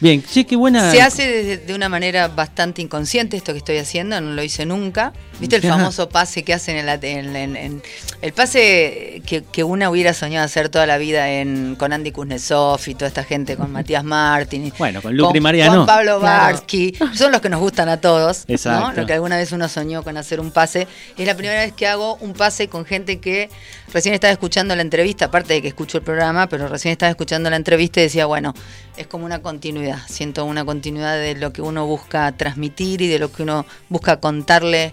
Bien, 0.00 0.22
che, 0.22 0.46
qué 0.46 0.56
buena. 0.56 0.90
Se 0.90 1.02
hace 1.02 1.26
de, 1.44 1.56
de 1.58 1.74
una 1.74 1.90
manera 1.90 2.28
bastante 2.28 2.80
inconsciente 2.80 3.36
esto 3.36 3.52
que 3.52 3.58
estoy 3.58 3.76
haciendo, 3.76 4.18
no 4.20 4.32
lo 4.32 4.42
hice 4.42 4.64
nunca. 4.64 5.12
¿Viste 5.38 5.56
el 5.56 5.66
Ajá. 5.66 5.76
famoso 5.78 6.08
pase 6.08 6.42
que 6.42 6.54
hacen 6.54 6.76
en 6.76 6.86
la 6.86 6.94
en, 6.94 7.36
en- 7.36 7.56
en- 7.56 7.82
el 8.22 8.32
pase 8.32 9.22
que, 9.26 9.42
que 9.50 9.62
una 9.64 9.88
hubiera 9.90 10.12
soñado 10.14 10.44
hacer 10.44 10.68
toda 10.70 10.86
la 10.86 10.96
vida 10.98 11.28
en 11.30 11.76
con 11.76 11.92
Andy 11.92 12.12
Kuznetsov 12.12 12.80
y 12.86 12.94
toda 12.94 13.08
esta 13.08 13.24
gente, 13.24 13.56
con 13.56 13.72
Matías 13.72 14.04
Martín, 14.04 14.66
y 14.66 14.72
Bueno, 14.78 15.00
con 15.02 15.14
Lucre 15.16 15.38
y 15.38 15.40
con 15.40 15.42
Mariano. 15.42 15.72
Juan 15.72 15.86
Pablo 15.86 16.20
Claro. 16.20 16.44
Barsky, 16.44 16.94
son 17.14 17.32
los 17.32 17.40
que 17.42 17.48
nos 17.50 17.60
gustan 17.60 17.88
a 17.90 17.98
todos, 18.00 18.44
¿no? 18.48 18.54
Exacto. 18.54 19.00
Lo 19.00 19.06
que 19.06 19.12
alguna 19.14 19.36
vez 19.36 19.52
uno 19.52 19.68
soñó 19.68 20.02
con 20.02 20.16
hacer 20.16 20.40
un 20.40 20.50
pase. 20.50 20.86
Es 21.16 21.26
la 21.26 21.34
primera 21.34 21.60
vez 21.60 21.72
que 21.74 21.86
hago 21.86 22.16
un 22.16 22.32
pase 22.34 22.68
con 22.68 22.84
gente 22.86 23.18
que 23.20 23.48
recién 23.92 24.14
estaba 24.14 24.32
escuchando 24.32 24.74
la 24.76 24.82
entrevista, 24.82 25.26
aparte 25.26 25.54
de 25.54 25.62
que 25.62 25.68
escucho 25.68 25.98
el 25.98 26.04
programa, 26.04 26.46
pero 26.48 26.68
recién 26.68 26.92
estaba 26.92 27.10
escuchando 27.10 27.48
la 27.50 27.56
entrevista 27.56 28.00
y 28.00 28.04
decía, 28.04 28.26
bueno, 28.26 28.54
es 28.96 29.06
como 29.06 29.24
una 29.24 29.40
continuidad. 29.40 29.98
Siento 30.08 30.44
una 30.44 30.64
continuidad 30.64 31.16
de 31.16 31.34
lo 31.34 31.52
que 31.52 31.62
uno 31.62 31.86
busca 31.86 32.30
transmitir 32.36 33.00
y 33.02 33.08
de 33.08 33.18
lo 33.18 33.32
que 33.32 33.42
uno 33.42 33.64
busca 33.88 34.18
contarle 34.20 34.92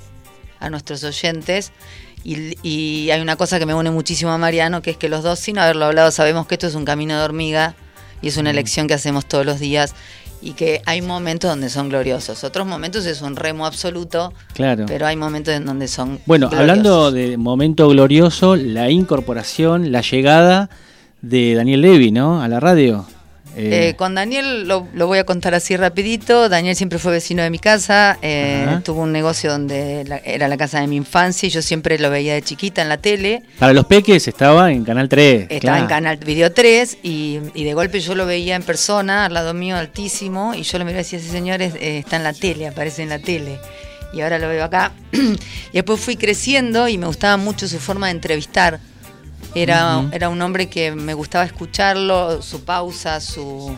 a 0.59 0.69
nuestros 0.69 1.03
oyentes. 1.03 1.71
Y, 2.23 2.55
y 2.67 3.11
hay 3.11 3.21
una 3.21 3.35
cosa 3.35 3.59
que 3.59 3.65
me 3.65 3.73
une 3.73 3.91
muchísimo 3.91 4.31
a 4.31 4.37
Mariano, 4.37 4.81
que 4.81 4.91
es 4.91 4.97
que 4.97 5.07
los 5.09 5.23
dos, 5.23 5.39
sin 5.39 5.57
haberlo 5.59 5.85
hablado, 5.85 6.11
sabemos 6.11 6.47
que 6.47 6.55
esto 6.55 6.67
es 6.67 6.75
un 6.75 6.83
camino 6.85 7.17
de 7.17 7.23
hormiga 7.23 7.75
y 8.21 8.27
es 8.29 8.37
una 8.37 8.49
elección 8.49 8.87
que 8.87 8.93
hacemos 8.95 9.25
todos 9.25 9.45
los 9.45 9.59
días 9.59 9.93
y 10.41 10.51
que 10.53 10.81
hay 10.85 11.01
momentos 11.01 11.49
donde 11.49 11.69
son 11.69 11.89
gloriosos. 11.89 12.43
Otros 12.43 12.67
momentos 12.67 13.05
es 13.05 13.21
un 13.21 13.35
remo 13.35 13.65
absoluto, 13.65 14.33
Claro. 14.53 14.85
pero 14.87 15.07
hay 15.07 15.15
momentos 15.15 15.53
en 15.53 15.65
donde 15.65 15.87
son 15.87 16.19
Bueno, 16.25 16.49
gloriosos. 16.49 16.59
hablando 16.69 17.11
de 17.11 17.37
momento 17.37 17.87
glorioso, 17.89 18.55
la 18.55 18.89
incorporación, 18.89 19.91
la 19.91 20.01
llegada 20.01 20.69
de 21.21 21.55
Daniel 21.55 21.81
Levy, 21.81 22.11
¿no? 22.11 22.41
A 22.41 22.47
la 22.47 22.59
radio. 22.59 23.05
Eh, 23.57 23.89
Eh, 23.89 23.95
con 23.95 24.13
Daniel 24.15 24.67
lo, 24.67 24.87
lo 24.93 25.07
voy 25.07 25.17
a 25.17 25.23
contar 25.25 25.55
así 25.55 25.75
rapidito. 25.75 26.47
Daniel 26.47 26.75
siempre 26.75 26.99
fue 26.99 27.11
vecino 27.11 27.41
de 27.43 27.49
mi 27.49 27.59
casa. 27.59 28.17
eh, 28.21 28.79
tuvo 28.83 29.01
un 29.01 29.11
negocio 29.11 29.51
donde 29.51 30.03
la- 30.05 30.17
era 30.17 30.47
la 30.47 30.57
casa 30.57 30.79
de 30.79 30.87
mi 30.87 30.95
infancia 30.95 31.47
y 31.47 31.49
yo 31.49 31.61
siempre 31.61 31.97
lo 31.99 32.09
veía 32.09 32.33
de 32.35 32.41
chiquita 32.41 32.81
en 32.81 32.89
la 32.89 32.97
tele. 32.97 33.41
para 33.59 33.73
los 33.73 33.85
peques 33.85 34.27
estaba 34.27 34.71
en 34.71 34.83
Canal 34.85 35.09
3. 35.09 35.47
Estaba 35.49 35.79
en. 35.79 35.87
Canal 35.87 36.17
Video 36.17 36.51
3 36.51 36.99
y, 37.03 37.39
y 37.53 37.63
de 37.63 37.73
golpe 37.73 37.99
yo 37.99 38.13
lo 38.15 38.25
veía 38.25 38.55
en 38.55 38.63
persona, 38.63 39.25
al 39.25 39.33
lado 39.33 39.53
mío 39.53 39.75
altísimo, 39.77 40.53
y 40.53 40.61
yo 40.63 40.77
lo 40.77 40.85
miraba 40.85 41.01
y 41.01 41.03
decía, 41.03 41.19
ese 41.19 41.29
señor 41.31 41.61
es- 41.61 41.75
eh, 41.75 41.97
está 41.99 42.17
en 42.17 42.23
la 42.23 42.33
tele, 42.33 42.67
aparece 42.67 43.01
en 43.03 43.09
la 43.09 43.19
tele. 43.19 43.57
Y 44.13 44.21
ahora 44.21 44.39
lo 44.39 44.47
veo 44.47 44.63
acá. 44.63 44.91
y 45.11 45.73
después 45.73 45.99
fui 45.99 46.15
creciendo 46.15 46.87
y 46.87 46.97
me 46.97 47.07
gustaba 47.07 47.35
mucho 47.37 47.67
su 47.67 47.79
forma 47.79 48.07
de 48.07 48.13
entrevistar. 48.13 48.79
Era, 49.55 50.07
era 50.11 50.29
un 50.29 50.41
hombre 50.41 50.69
que 50.69 50.91
me 50.91 51.13
gustaba 51.13 51.45
escucharlo, 51.45 52.41
su 52.41 52.63
pausa, 52.63 53.19
su, 53.21 53.75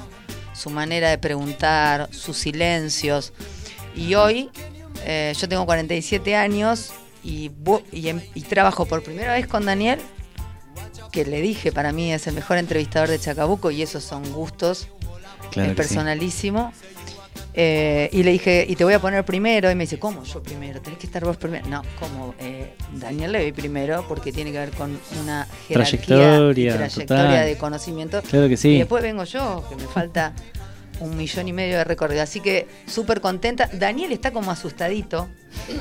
su 0.54 0.70
manera 0.70 1.10
de 1.10 1.18
preguntar, 1.18 2.10
sus 2.12 2.38
silencios. 2.38 3.34
Y 3.96 4.16
hoy, 4.16 4.50
eh, 5.06 5.34
yo 5.40 5.48
tengo 5.48 5.66
47 5.66 6.36
años 6.36 6.92
y, 7.24 7.52
y 7.92 8.08
em- 8.10 8.22
y 8.34 8.42
trabajo 8.42 8.86
por 8.86 9.04
primera 9.04 9.34
vez 9.34 9.48
con 9.48 9.66
Daniel 9.66 10.00
que 11.12 11.26
le 11.26 11.42
dije, 11.42 11.72
para 11.72 11.92
mí 11.92 12.12
es 12.14 12.28
el 12.28 12.36
mejor 12.36 12.58
entrevistador 12.58 13.10
de 13.10 13.20
Chacabuco 13.20 13.72
y 13.72 13.82
esos 13.82 14.04
son 14.04 14.32
gustos, 14.32 14.88
Claro 15.52 15.72
es 15.72 15.88
sí. 15.88 16.16
Eh, 17.62 18.10
y 18.14 18.24
le 18.24 18.32
dije, 18.32 18.66
y 18.70 18.78
te 18.78 18.86
voy 18.86 18.94
a 18.94 19.00
poner 19.02 19.26
primero, 19.26 19.70
y 19.70 19.76
me 19.76 19.84
dice, 19.84 20.00
¿cómo 20.00 20.24
yo 20.24 20.42
primero? 20.42 20.80
Tenés 20.82 20.98
que 20.98 21.08
estar 21.08 21.26
vos 21.26 21.36
primero. 21.36 21.68
No, 21.68 21.82
como 22.00 22.34
eh, 22.40 22.74
Daniel 22.94 23.34
Levy 23.34 23.52
primero, 23.52 24.06
porque 24.08 24.32
tiene 24.32 24.54
que 24.54 24.60
ver 24.60 24.72
con 24.72 24.98
una 25.22 25.46
jerarquía 25.68 25.98
Trayectoria, 26.08 26.76
trayectoria 26.78 27.24
total. 27.26 27.46
de 27.48 27.58
conocimiento. 27.58 28.22
Claro 28.22 28.48
que 28.48 28.56
sí. 28.56 28.70
Y 28.70 28.78
después 28.78 29.04
vengo 29.04 29.26
yo, 29.26 29.66
que 29.68 29.76
me 29.76 29.84
falta 29.84 30.32
un 31.02 31.18
millón 31.18 31.50
y 31.50 31.52
medio 31.52 31.78
de 31.80 31.84
recorrido. 31.84 32.22
Así 32.24 32.40
que 32.40 32.66
súper 32.86 33.20
contenta. 33.20 33.70
Daniel 33.74 34.14
está 34.14 34.32
como 34.32 34.52
asustadito, 34.52 35.28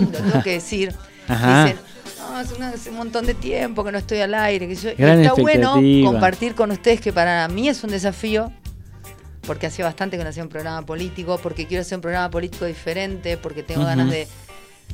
lo 0.00 0.06
tengo 0.08 0.42
que 0.42 0.50
decir. 0.54 0.92
Dicen, 1.28 1.76
no, 2.18 2.40
es, 2.40 2.52
una- 2.56 2.70
hace 2.70 2.90
un 2.90 2.96
montón 2.96 3.24
de 3.24 3.34
tiempo 3.34 3.84
que 3.84 3.92
no 3.92 3.98
estoy 3.98 4.18
al 4.18 4.34
aire. 4.34 4.66
Que 4.66 4.74
yo, 4.74 4.90
y 4.90 4.94
está 5.04 5.34
bueno 5.34 5.74
compartir 6.04 6.56
con 6.56 6.72
ustedes 6.72 7.00
que 7.00 7.12
para 7.12 7.46
mí 7.46 7.68
es 7.68 7.84
un 7.84 7.90
desafío, 7.90 8.50
porque 9.48 9.66
hacía 9.66 9.86
bastante 9.86 10.18
que 10.18 10.24
no 10.24 10.28
hacía 10.28 10.42
un 10.42 10.50
programa 10.50 10.84
político, 10.84 11.38
porque 11.42 11.66
quiero 11.66 11.80
hacer 11.80 11.96
un 11.96 12.02
programa 12.02 12.30
político 12.30 12.66
diferente, 12.66 13.38
porque 13.38 13.62
tengo 13.62 13.82
ganas 13.82 14.10
de, 14.10 14.28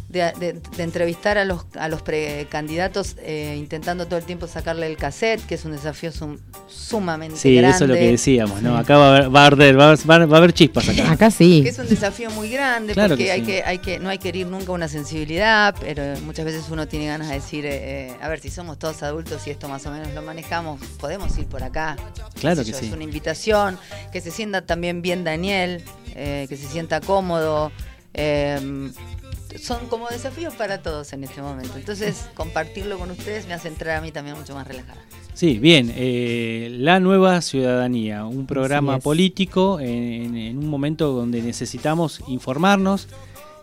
de, 0.09 0.33
de- 0.39 0.53
de 0.77 0.83
entrevistar 0.85 1.39
a 1.39 1.45
los, 1.45 1.67
a 1.77 1.89
los 1.89 2.01
precandidatos 2.03 3.17
eh, 3.19 3.57
intentando 3.59 4.07
todo 4.07 4.19
el 4.19 4.25
tiempo 4.25 4.47
sacarle 4.47 4.87
el 4.87 4.97
cassette, 4.97 5.45
que 5.45 5.57
es 5.57 5.65
un 5.65 5.73
desafío 5.73 6.13
sum- 6.13 6.39
sumamente 6.69 7.37
Sí, 7.37 7.57
grande. 7.57 7.75
eso 7.77 7.85
es 7.85 7.91
lo 7.91 7.97
que 7.97 8.11
decíamos, 8.13 8.63
¿no? 8.63 8.77
Acá 8.77 8.97
va 8.97 9.07
a 9.07 9.17
haber, 9.17 9.35
va 9.35 9.43
a 9.43 9.47
arder, 9.47 9.79
va 9.79 9.85
a 9.85 9.93
haber, 9.93 10.33
va 10.33 10.37
a 10.37 10.39
haber 10.39 10.53
chispas 10.53 10.89
acá. 10.89 11.11
Acá 11.11 11.31
sí. 11.33 11.63
Que 11.65 11.71
es 11.71 11.79
un 11.79 11.89
desafío 11.89 12.31
muy 12.31 12.49
grande 12.49 12.93
Claro 12.93 13.11
porque 13.11 13.25
que 13.25 13.33
hay 13.33 13.41
sí. 13.41 13.47
que, 13.47 13.63
hay 13.65 13.79
que, 13.79 13.99
no 13.99 14.09
hay 14.09 14.19
que 14.19 14.29
herir 14.29 14.47
nunca 14.47 14.71
una 14.73 14.87
sensibilidad, 14.89 15.75
pero 15.81 16.03
muchas 16.21 16.45
veces 16.45 16.67
uno 16.71 16.87
tiene 16.87 17.07
ganas 17.07 17.29
de 17.29 17.35
decir, 17.35 17.67
eh, 17.67 18.09
eh, 18.11 18.17
a 18.23 18.29
ver, 18.29 18.39
si 18.41 18.51
somos 18.51 18.79
todos 18.79 19.03
adultos 19.03 19.45
y 19.47 19.51
esto 19.51 19.69
más 19.69 19.85
o 19.87 19.91
menos 19.91 20.13
lo 20.15 20.23
manejamos, 20.23 20.81
podemos 21.01 21.37
ir 21.39 21.47
por 21.47 21.65
acá. 21.65 21.97
Claro 22.39 22.63
que 22.65 22.71
yo, 22.71 22.79
sí. 22.79 22.87
Es 22.87 22.93
una 22.93 23.03
invitación, 23.05 23.79
que 24.13 24.21
se 24.21 24.31
sienta 24.31 24.63
también 24.63 25.03
bien 25.03 25.25
Daniel, 25.25 25.83
eh, 26.15 26.47
que 26.49 26.57
se 26.57 26.69
sienta 26.69 27.01
cómodo. 27.01 27.73
eh, 28.17 28.91
son 29.61 29.87
como 29.89 30.09
desafíos 30.09 30.55
para 30.55 30.83
todos 30.83 31.13
en 31.13 31.25
este 31.25 31.41
momento. 31.43 31.77
Entonces, 31.77 32.29
compartirlo 32.35 32.99
con 32.99 33.11
ustedes 33.11 33.47
me 33.47 33.55
hace 33.55 33.69
entrar 33.69 33.97
a 33.97 34.01
mí 34.01 34.13
también 34.13 34.37
mucho 34.37 34.55
más 34.55 34.67
relajada. 34.67 35.01
Sí, 35.33 35.59
bien. 35.59 35.93
eh, 35.97 36.69
la 36.79 37.01
nueva 37.01 37.41
ciudadanía, 37.41 38.25
un 38.25 38.47
programa 38.47 38.99
político 38.99 39.81
en, 39.81 40.37
en 40.37 40.59
un 40.59 40.69
momento 40.69 41.13
donde 41.13 41.43
necesitamos 41.43 42.21
informarnos. 42.29 43.09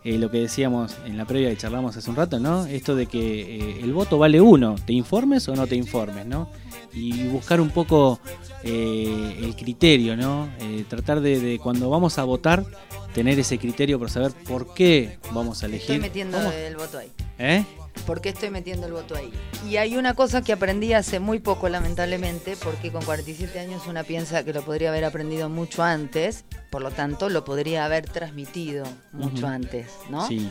eh, 0.03 0.17
lo 0.17 0.31
que 0.31 0.39
decíamos 0.39 0.97
en 1.05 1.15
la 1.15 1.25
previa 1.25 1.49
que 1.49 1.57
charlamos 1.57 1.95
hace 1.95 2.09
un 2.09 2.15
rato, 2.15 2.39
¿no? 2.39 2.65
Esto 2.65 2.95
de 2.95 3.05
que 3.05 3.57
eh, 3.57 3.79
el 3.83 3.93
voto 3.93 4.17
vale 4.17 4.41
uno, 4.41 4.75
te 4.85 4.93
informes 4.93 5.47
o 5.47 5.55
no 5.55 5.67
te 5.67 5.75
informes, 5.75 6.25
¿no? 6.25 6.49
Y 6.93 7.27
buscar 7.27 7.61
un 7.61 7.69
poco 7.69 8.19
eh, 8.63 9.39
el 9.41 9.55
criterio, 9.55 10.15
¿no? 10.15 10.49
Eh, 10.59 10.85
tratar 10.87 11.21
de, 11.21 11.39
de 11.39 11.59
cuando 11.59 11.89
vamos 11.89 12.17
a 12.17 12.23
votar 12.23 12.65
tener 13.13 13.39
ese 13.39 13.57
criterio 13.57 13.99
para 13.99 14.11
saber 14.11 14.31
por 14.31 14.73
qué 14.73 15.17
vamos 15.31 15.63
a 15.63 15.65
elegir. 15.65 15.91
Estoy 15.91 15.99
metiendo 15.99 16.39
el 16.51 16.75
voto 16.75 16.97
ahí. 16.97 17.11
¿Eh? 17.37 17.65
¿Por 18.05 18.21
qué 18.21 18.29
estoy 18.29 18.49
metiendo 18.49 18.87
el 18.87 18.93
voto 18.93 19.15
ahí? 19.15 19.31
Y 19.67 19.77
hay 19.77 19.97
una 19.97 20.13
cosa 20.13 20.41
que 20.41 20.53
aprendí 20.53 20.93
hace 20.93 21.19
muy 21.19 21.39
poco, 21.39 21.69
lamentablemente, 21.69 22.55
porque 22.63 22.91
con 22.91 23.03
47 23.03 23.59
años 23.59 23.87
una 23.87 24.03
piensa 24.03 24.43
que 24.43 24.53
lo 24.53 24.63
podría 24.63 24.89
haber 24.89 25.05
aprendido 25.05 25.49
mucho 25.49 25.83
antes, 25.83 26.45
por 26.69 26.81
lo 26.81 26.91
tanto 26.91 27.29
lo 27.29 27.43
podría 27.43 27.85
haber 27.85 28.05
transmitido 28.09 28.85
mucho 29.11 29.47
antes, 29.47 29.87
¿no? 30.09 30.27
Sí. 30.27 30.49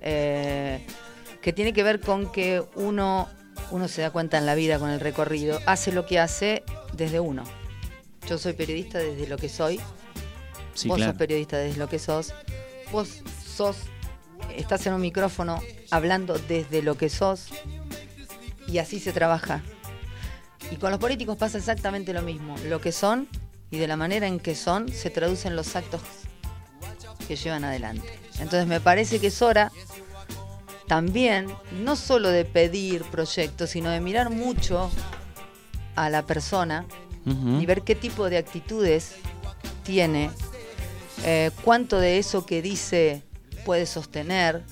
Eh, 0.00 0.86
que 1.42 1.52
tiene 1.52 1.72
que 1.72 1.82
ver 1.82 2.00
con 2.00 2.30
que 2.32 2.62
uno, 2.76 3.28
uno 3.70 3.88
se 3.88 4.02
da 4.02 4.10
cuenta 4.10 4.38
en 4.38 4.46
la 4.46 4.54
vida 4.54 4.78
con 4.78 4.90
el 4.90 5.00
recorrido, 5.00 5.60
hace 5.66 5.92
lo 5.92 6.06
que 6.06 6.18
hace 6.18 6.62
desde 6.92 7.20
uno. 7.20 7.44
Yo 8.28 8.38
soy 8.38 8.52
periodista 8.54 8.98
desde 8.98 9.26
lo 9.26 9.36
que 9.36 9.48
soy, 9.48 9.80
Sí, 10.74 10.88
vos 10.88 10.98
claro. 10.98 11.12
sos 11.12 11.18
periodista 11.18 11.56
desde 11.56 11.78
lo 11.78 11.88
que 11.88 11.98
sos, 11.98 12.34
vos 12.92 13.22
sos, 13.44 13.76
estás 14.54 14.86
en 14.86 14.92
un 14.92 15.00
micrófono 15.00 15.62
hablando 15.90 16.38
desde 16.38 16.82
lo 16.82 16.96
que 16.98 17.08
sos 17.08 17.48
y 18.66 18.78
así 18.78 19.00
se 19.00 19.12
trabaja. 19.12 19.62
Y 20.70 20.76
con 20.76 20.90
los 20.90 21.00
políticos 21.00 21.36
pasa 21.36 21.58
exactamente 21.58 22.12
lo 22.12 22.22
mismo, 22.22 22.56
lo 22.66 22.80
que 22.80 22.92
son 22.92 23.28
y 23.70 23.78
de 23.78 23.86
la 23.86 23.96
manera 23.96 24.26
en 24.26 24.38
que 24.38 24.54
son 24.54 24.88
se 24.88 25.10
traducen 25.10 25.56
los 25.56 25.76
actos 25.76 26.02
que 27.26 27.36
llevan 27.36 27.64
adelante. 27.64 28.18
Entonces 28.34 28.66
me 28.66 28.80
parece 28.80 29.18
que 29.18 29.28
es 29.28 29.40
hora 29.42 29.72
también, 30.86 31.48
no 31.82 31.96
solo 31.96 32.30
de 32.30 32.44
pedir 32.44 33.02
proyectos, 33.04 33.70
sino 33.70 33.90
de 33.90 34.00
mirar 34.00 34.30
mucho 34.30 34.90
a 35.94 36.10
la 36.10 36.22
persona 36.24 36.84
y 37.24 37.66
ver 37.66 37.82
qué 37.82 37.96
tipo 37.96 38.30
de 38.30 38.38
actitudes 38.38 39.16
tiene, 39.82 40.30
eh, 41.24 41.50
cuánto 41.64 41.98
de 41.98 42.18
eso 42.18 42.46
que 42.46 42.62
dice 42.62 43.24
puede 43.64 43.84
sostener, 43.84 44.62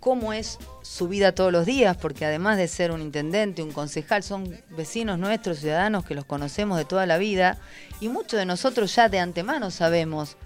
cómo 0.00 0.32
es 0.32 0.58
su 0.82 1.06
vida 1.06 1.32
todos 1.32 1.52
los 1.52 1.64
días, 1.64 1.96
porque 1.96 2.26
además 2.26 2.56
de 2.56 2.66
ser 2.66 2.90
un 2.90 3.00
intendente, 3.00 3.62
un 3.62 3.70
concejal, 3.70 4.24
son 4.24 4.60
vecinos 4.70 5.16
nuestros, 5.16 5.60
ciudadanos 5.60 6.04
que 6.04 6.16
los 6.16 6.24
conocemos 6.24 6.76
de 6.76 6.84
toda 6.84 7.06
la 7.06 7.18
vida, 7.18 7.58
y 8.00 8.08
muchos 8.08 8.40
de 8.40 8.46
nosotros 8.46 8.92
ya 8.96 9.08
de 9.08 9.20
antemano 9.20 9.70
sabemos 9.70 10.36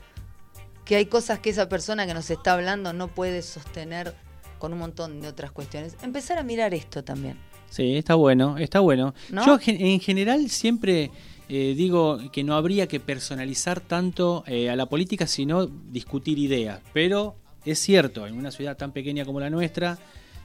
que 0.85 0.97
hay 0.97 1.07
cosas 1.07 1.39
que 1.39 1.49
esa 1.49 1.71
persona 1.71 2.07
que 2.07 2.13
nos 2.13 2.29
está 2.29 2.53
hablando 2.53 2.93
no 2.93 3.09
puede 3.09 3.41
sostener 3.41 4.15
con 4.59 4.73
un 4.73 4.79
montón 4.79 5.21
de 5.21 5.29
otras 5.29 5.53
cuestiones. 5.53 5.97
Empezar 6.03 6.39
a 6.39 6.43
mirar 6.43 6.75
esto 6.75 7.05
también. 7.05 7.37
Sí, 7.71 7.97
está 7.97 8.15
bueno, 8.15 8.59
está 8.59 8.81
bueno. 8.81 9.15
¿No? 9.31 9.45
Yo 9.45 9.59
en 9.67 10.01
general 10.01 10.49
siempre 10.51 11.11
eh, 11.49 11.75
digo 11.77 12.19
que 12.33 12.43
no 12.43 12.57
habría 12.57 12.87
que 12.87 13.01
personalizar 13.01 13.81
tanto 13.81 14.45
eh, 14.47 14.69
a 14.71 14.77
la 14.77 14.87
política, 14.87 15.27
sino 15.27 15.67
discutir 15.67 16.39
ideas. 16.39 16.81
Pero 16.93 17.37
es 17.65 17.79
cierto, 17.79 18.27
en 18.27 18.37
una 18.37 18.51
ciudad 18.51 18.77
tan 18.77 18.93
pequeña 18.93 19.25
como 19.25 19.41
la 19.41 19.51
nuestra, 19.51 19.99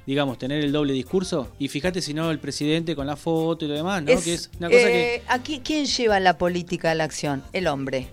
digamos, 0.06 0.38
tener 0.38 0.64
el 0.64 0.72
doble 0.72 0.94
discurso, 0.94 1.52
y 1.60 1.68
fíjate 1.68 2.02
si 2.02 2.14
no 2.14 2.32
el 2.32 2.40
presidente 2.40 2.96
con 2.96 3.08
la 3.08 3.16
foto 3.16 3.66
y 3.66 3.68
lo 3.68 3.76
demás, 3.76 4.04
¿no? 4.04 4.12
Es, 4.12 4.24
que 4.24 4.34
es 4.34 4.50
una 4.60 4.70
cosa 4.70 4.88
que... 4.88 5.16
eh, 5.16 5.24
aquí, 5.28 5.62
¿Quién 5.64 5.86
lleva 5.86 6.20
la 6.20 6.38
política 6.38 6.92
a 6.92 6.96
la 6.96 7.04
acción? 7.04 7.44
El 7.54 7.68
hombre. 7.68 8.08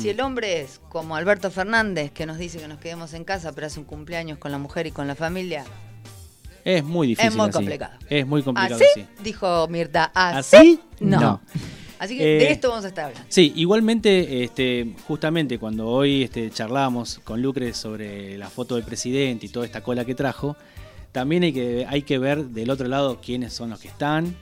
Si 0.00 0.08
el 0.08 0.20
hombre 0.20 0.60
es 0.60 0.80
como 0.88 1.16
Alberto 1.16 1.50
Fernández, 1.50 2.12
que 2.12 2.26
nos 2.26 2.38
dice 2.38 2.58
que 2.58 2.68
nos 2.68 2.78
quedemos 2.78 3.12
en 3.14 3.24
casa, 3.24 3.52
pero 3.52 3.66
hace 3.66 3.80
un 3.80 3.86
cumpleaños 3.86 4.38
con 4.38 4.52
la 4.52 4.58
mujer 4.58 4.86
y 4.86 4.92
con 4.92 5.08
la 5.08 5.14
familia, 5.16 5.64
Es 6.64 6.84
muy 6.84 7.08
difícil. 7.08 7.30
es 7.30 7.36
muy 7.36 7.44
así. 7.48 7.52
complicado. 7.52 7.92
Es 8.08 8.26
muy 8.26 8.42
complicado 8.42 8.76
¿Así? 8.76 9.00
así. 9.00 9.06
Dijo 9.22 9.66
Mirta. 9.68 10.10
¿Así? 10.14 10.56
¿Así? 10.56 10.80
No. 11.00 11.20
No. 11.20 11.40
Así 11.98 12.16
que 12.18 12.24
de 12.24 12.38
Eh, 12.44 12.52
esto 12.52 12.68
vamos 12.70 12.84
a 12.84 12.88
estar 12.88 13.04
hablando. 13.06 13.26
Sí, 13.30 13.52
igualmente, 13.56 14.44
este, 14.44 14.94
justamente 15.06 15.58
cuando 15.58 15.88
hoy 15.88 16.22
este, 16.24 16.50
charlamos 16.50 17.20
con 17.24 17.42
Lucre 17.42 17.72
sobre 17.74 18.36
la 18.38 18.48
foto 18.50 18.76
del 18.76 18.84
presidente 18.84 19.46
y 19.46 19.48
toda 19.48 19.66
esta 19.66 19.82
cola 19.82 20.04
que 20.04 20.14
trajo, 20.14 20.56
también 21.12 21.42
hay 21.44 21.52
que, 21.52 21.86
hay 21.88 22.02
que 22.02 22.18
ver 22.18 22.46
del 22.46 22.70
otro 22.70 22.88
lado 22.88 23.20
quiénes 23.20 23.52
son 23.52 23.70
los 23.70 23.78
que 23.80 23.88
están, 23.88 24.36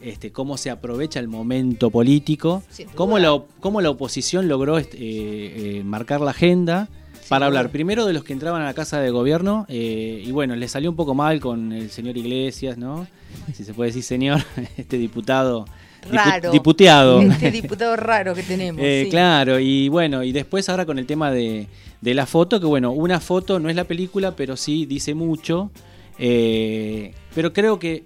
este, 0.00 0.30
cómo 0.32 0.56
se 0.56 0.70
aprovecha 0.70 1.20
el 1.20 1.28
momento 1.28 1.90
político, 1.90 2.62
cómo 2.94 3.18
la, 3.18 3.32
op- 3.32 3.48
cómo 3.60 3.80
la 3.80 3.90
oposición 3.90 4.48
logró 4.48 4.78
este, 4.78 4.96
eh, 4.98 5.78
eh, 5.78 5.82
marcar 5.84 6.20
la 6.20 6.30
agenda 6.30 6.88
para 7.28 7.46
hablar 7.46 7.70
primero 7.70 8.06
de 8.06 8.12
los 8.14 8.24
que 8.24 8.32
entraban 8.32 8.62
a 8.62 8.64
la 8.64 8.74
casa 8.74 9.00
de 9.00 9.10
gobierno 9.10 9.66
eh, 9.68 10.22
y 10.26 10.30
bueno, 10.30 10.56
le 10.56 10.66
salió 10.68 10.88
un 10.90 10.96
poco 10.96 11.14
mal 11.14 11.40
con 11.40 11.72
el 11.72 11.90
señor 11.90 12.16
Iglesias, 12.16 12.78
¿no? 12.78 13.06
Si 13.52 13.64
se 13.64 13.74
puede 13.74 13.90
decir 13.90 14.02
señor, 14.02 14.40
este 14.78 14.96
diputado. 14.98 15.66
dipu- 16.04 16.10
Raro. 16.12 16.50
Diputeado. 16.52 17.20
Este 17.20 17.50
diputado 17.50 17.96
raro 17.96 18.34
que 18.34 18.42
tenemos. 18.44 18.80
Eh, 18.84 19.02
sí. 19.04 19.10
Claro, 19.10 19.58
y 19.60 19.88
bueno, 19.90 20.22
y 20.22 20.32
después 20.32 20.68
ahora 20.70 20.86
con 20.86 20.98
el 20.98 21.04
tema 21.06 21.30
de, 21.30 21.66
de 22.00 22.14
la 22.14 22.24
foto, 22.24 22.60
que 22.60 22.66
bueno, 22.66 22.92
una 22.92 23.20
foto 23.20 23.58
no 23.60 23.68
es 23.68 23.76
la 23.76 23.84
película, 23.84 24.34
pero 24.36 24.56
sí 24.56 24.86
dice 24.86 25.12
mucho. 25.14 25.70
eh, 26.18 27.12
pero 27.34 27.52
creo 27.52 27.78
que 27.78 28.04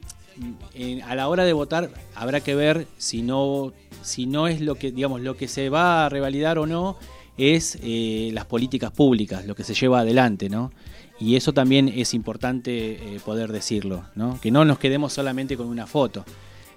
en- 0.74 1.02
a 1.02 1.14
la 1.14 1.28
hora 1.28 1.44
de 1.44 1.52
votar 1.52 1.90
habrá 2.14 2.40
que 2.40 2.54
ver 2.54 2.86
si 2.98 3.22
no, 3.22 3.72
si 4.02 4.26
no 4.26 4.48
es 4.48 4.60
lo 4.60 4.74
que, 4.76 4.90
digamos, 4.92 5.20
lo 5.20 5.36
que 5.36 5.48
se 5.48 5.68
va 5.68 6.06
a 6.06 6.08
revalidar 6.08 6.58
o 6.58 6.66
no, 6.66 6.96
es 7.38 7.78
eh, 7.82 8.30
las 8.32 8.44
políticas 8.44 8.90
públicas, 8.90 9.46
lo 9.46 9.54
que 9.54 9.64
se 9.64 9.74
lleva 9.74 10.00
adelante, 10.00 10.48
¿no? 10.48 10.70
Y 11.18 11.36
eso 11.36 11.52
también 11.52 11.88
es 11.88 12.14
importante 12.14 13.14
eh, 13.14 13.20
poder 13.24 13.52
decirlo, 13.52 14.04
¿no? 14.14 14.38
Que 14.40 14.50
no 14.50 14.64
nos 14.64 14.78
quedemos 14.78 15.12
solamente 15.12 15.56
con 15.56 15.66
una 15.68 15.86
foto. 15.86 16.24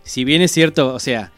Si 0.03 0.24
bien 0.24 0.41
es 0.41 0.51
cierto, 0.51 0.93
o 0.93 0.99
sea, 0.99 1.32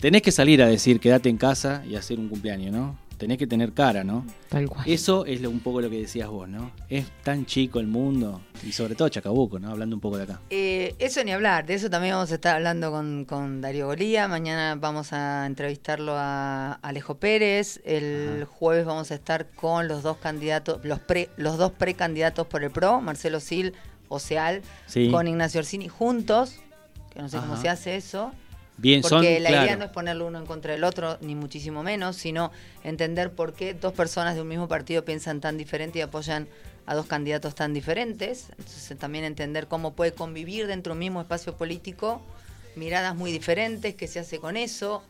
tenés 0.00 0.22
que 0.22 0.32
salir 0.32 0.62
a 0.62 0.66
decir 0.66 0.98
quédate 0.98 1.28
en 1.28 1.36
casa 1.36 1.84
y 1.88 1.94
hacer 1.94 2.18
un 2.18 2.28
cumpleaños, 2.28 2.72
¿no? 2.72 2.98
Tenés 3.18 3.38
que 3.38 3.46
tener 3.46 3.72
cara, 3.72 4.02
¿no? 4.04 4.26
Tal 4.48 4.68
cual. 4.68 4.84
Eso 4.88 5.24
es 5.24 5.40
lo- 5.40 5.48
un 5.50 5.60
poco 5.60 5.80
lo 5.80 5.88
que 5.88 5.98
decías 6.00 6.28
vos, 6.28 6.48
¿no? 6.48 6.70
Es 6.88 7.06
tan 7.22 7.46
chico 7.46 7.78
el 7.80 7.86
mundo, 7.86 8.40
y 8.66 8.72
sobre 8.72 8.94
todo 8.94 9.08
Chacabuco, 9.08 9.58
¿no? 9.58 9.70
Hablando 9.70 9.96
un 9.96 10.00
poco 10.00 10.16
de 10.18 10.24
acá. 10.24 10.40
Eh, 10.50 10.94
eso 10.98 11.22
ni 11.24 11.30
hablar, 11.32 11.64
de 11.66 11.74
eso 11.74 11.88
también 11.88 12.14
vamos 12.14 12.30
a 12.32 12.34
estar 12.34 12.56
hablando 12.56 12.90
con, 12.90 13.24
con 13.24 13.60
Darío 13.60 13.86
Golía. 13.86 14.26
Mañana 14.28 14.74
vamos 14.74 15.12
a 15.12 15.46
entrevistarlo 15.46 16.14
a 16.16 16.72
Alejo 16.82 17.14
Pérez. 17.16 17.80
El 17.84 18.44
jueves 18.50 18.84
vamos 18.84 19.10
a 19.10 19.14
estar 19.14 19.48
con 19.50 19.86
los 19.88 20.02
dos 20.02 20.16
candidatos, 20.18 20.80
los 20.84 20.98
pre, 20.98 21.30
los 21.36 21.56
dos 21.56 21.72
precandidatos 21.72 22.46
por 22.46 22.64
el 22.64 22.70
PRO, 22.70 23.00
Marcelo 23.00 23.40
Sil, 23.40 23.72
Oceal, 24.08 24.62
Sí. 24.86 25.10
con 25.10 25.26
Ignacio 25.28 25.60
Orsini 25.60 25.88
juntos, 25.88 26.56
que 27.10 27.22
no 27.22 27.28
sé 27.28 27.38
cómo 27.38 27.56
se 27.56 27.68
hace 27.68 27.96
eso. 27.96 28.32
Bien, 28.76 29.02
Porque 29.02 29.36
son, 29.36 29.42
la 29.42 29.50
idea 29.50 29.76
no 29.76 29.84
es 29.84 29.90
ponerlo 29.90 30.26
uno 30.26 30.38
en 30.38 30.46
contra 30.46 30.72
del 30.72 30.84
otro, 30.84 31.16
ni 31.20 31.34
muchísimo 31.34 31.82
menos, 31.82 32.16
sino 32.16 32.50
entender 32.82 33.32
por 33.32 33.54
qué 33.54 33.72
dos 33.72 33.92
personas 33.92 34.34
de 34.34 34.42
un 34.42 34.48
mismo 34.48 34.66
partido 34.66 35.04
piensan 35.04 35.40
tan 35.40 35.56
diferente 35.56 36.00
y 36.00 36.02
apoyan 36.02 36.48
a 36.86 36.94
dos 36.94 37.06
candidatos 37.06 37.54
tan 37.54 37.72
diferentes. 37.72 38.46
Entonces 38.58 38.98
también 38.98 39.24
entender 39.24 39.68
cómo 39.68 39.94
puede 39.94 40.12
convivir 40.12 40.66
dentro 40.66 40.92
de 40.92 40.94
un 40.94 40.98
mismo 41.00 41.20
espacio 41.20 41.56
político 41.56 42.20
miradas 42.76 43.14
muy 43.14 43.32
diferentes, 43.32 43.94
qué 43.94 44.08
se 44.08 44.20
hace 44.20 44.38
con 44.38 44.56
eso. 44.56 45.02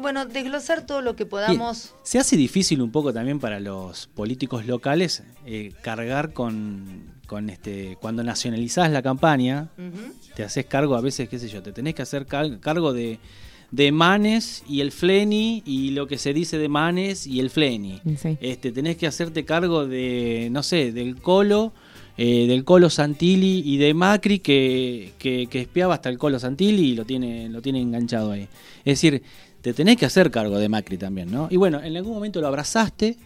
Bueno, 0.00 0.26
desglosar 0.26 0.84
todo 0.84 1.00
lo 1.00 1.16
que 1.16 1.26
podamos. 1.26 1.94
Se 2.02 2.18
hace 2.18 2.36
difícil 2.36 2.82
un 2.82 2.90
poco 2.90 3.12
también 3.12 3.40
para 3.40 3.60
los 3.60 4.08
políticos 4.08 4.66
locales 4.66 5.22
eh, 5.46 5.72
cargar 5.82 6.32
con, 6.32 7.15
con 7.26 7.50
este 7.50 7.96
cuando 8.00 8.22
nacionalizás 8.22 8.90
la 8.90 9.02
campaña, 9.02 9.68
te 10.34 10.42
haces 10.44 10.66
cargo 10.66 10.94
a 10.96 11.00
veces, 11.00 11.28
qué 11.28 11.38
sé 11.38 11.48
yo, 11.48 11.62
te 11.62 11.72
tenés 11.72 11.94
que 11.94 12.02
hacer 12.02 12.26
cal- 12.26 12.58
cargo 12.60 12.92
de, 12.92 13.18
de 13.70 13.92
Manes 13.92 14.62
y 14.68 14.80
el 14.80 14.92
Fleni 14.92 15.62
y 15.66 15.90
lo 15.90 16.06
que 16.06 16.18
se 16.18 16.32
dice 16.32 16.56
de 16.58 16.68
Manes 16.68 17.26
y 17.26 17.40
el 17.40 17.50
Fleni. 17.50 18.00
Sí. 18.16 18.36
Este, 18.40 18.72
tenés 18.72 18.96
que 18.96 19.06
hacerte 19.06 19.44
cargo 19.44 19.86
de, 19.86 20.48
no 20.52 20.62
sé, 20.62 20.92
del 20.92 21.16
Colo, 21.20 21.72
eh, 22.18 22.46
del 22.46 22.64
Colo 22.64 22.88
Santilli 22.88 23.62
y 23.64 23.76
de 23.76 23.92
Macri 23.92 24.38
que, 24.38 25.12
que, 25.18 25.48
que 25.48 25.60
espiaba 25.62 25.94
hasta 25.94 26.08
el 26.08 26.16
Colo 26.18 26.38
Santilli 26.38 26.92
y 26.92 26.94
lo 26.94 27.04
tiene, 27.04 27.48
lo 27.48 27.60
tiene 27.60 27.80
enganchado 27.80 28.32
ahí. 28.32 28.48
Es 28.84 29.00
decir, 29.02 29.22
te 29.60 29.74
tenés 29.74 29.96
que 29.96 30.06
hacer 30.06 30.30
cargo 30.30 30.58
de 30.58 30.68
Macri 30.68 30.96
también, 30.96 31.30
¿no? 31.30 31.48
Y 31.50 31.56
bueno, 31.56 31.82
en 31.82 31.96
algún 31.96 32.14
momento 32.14 32.40
lo 32.40 32.46
abrazaste 32.46 33.16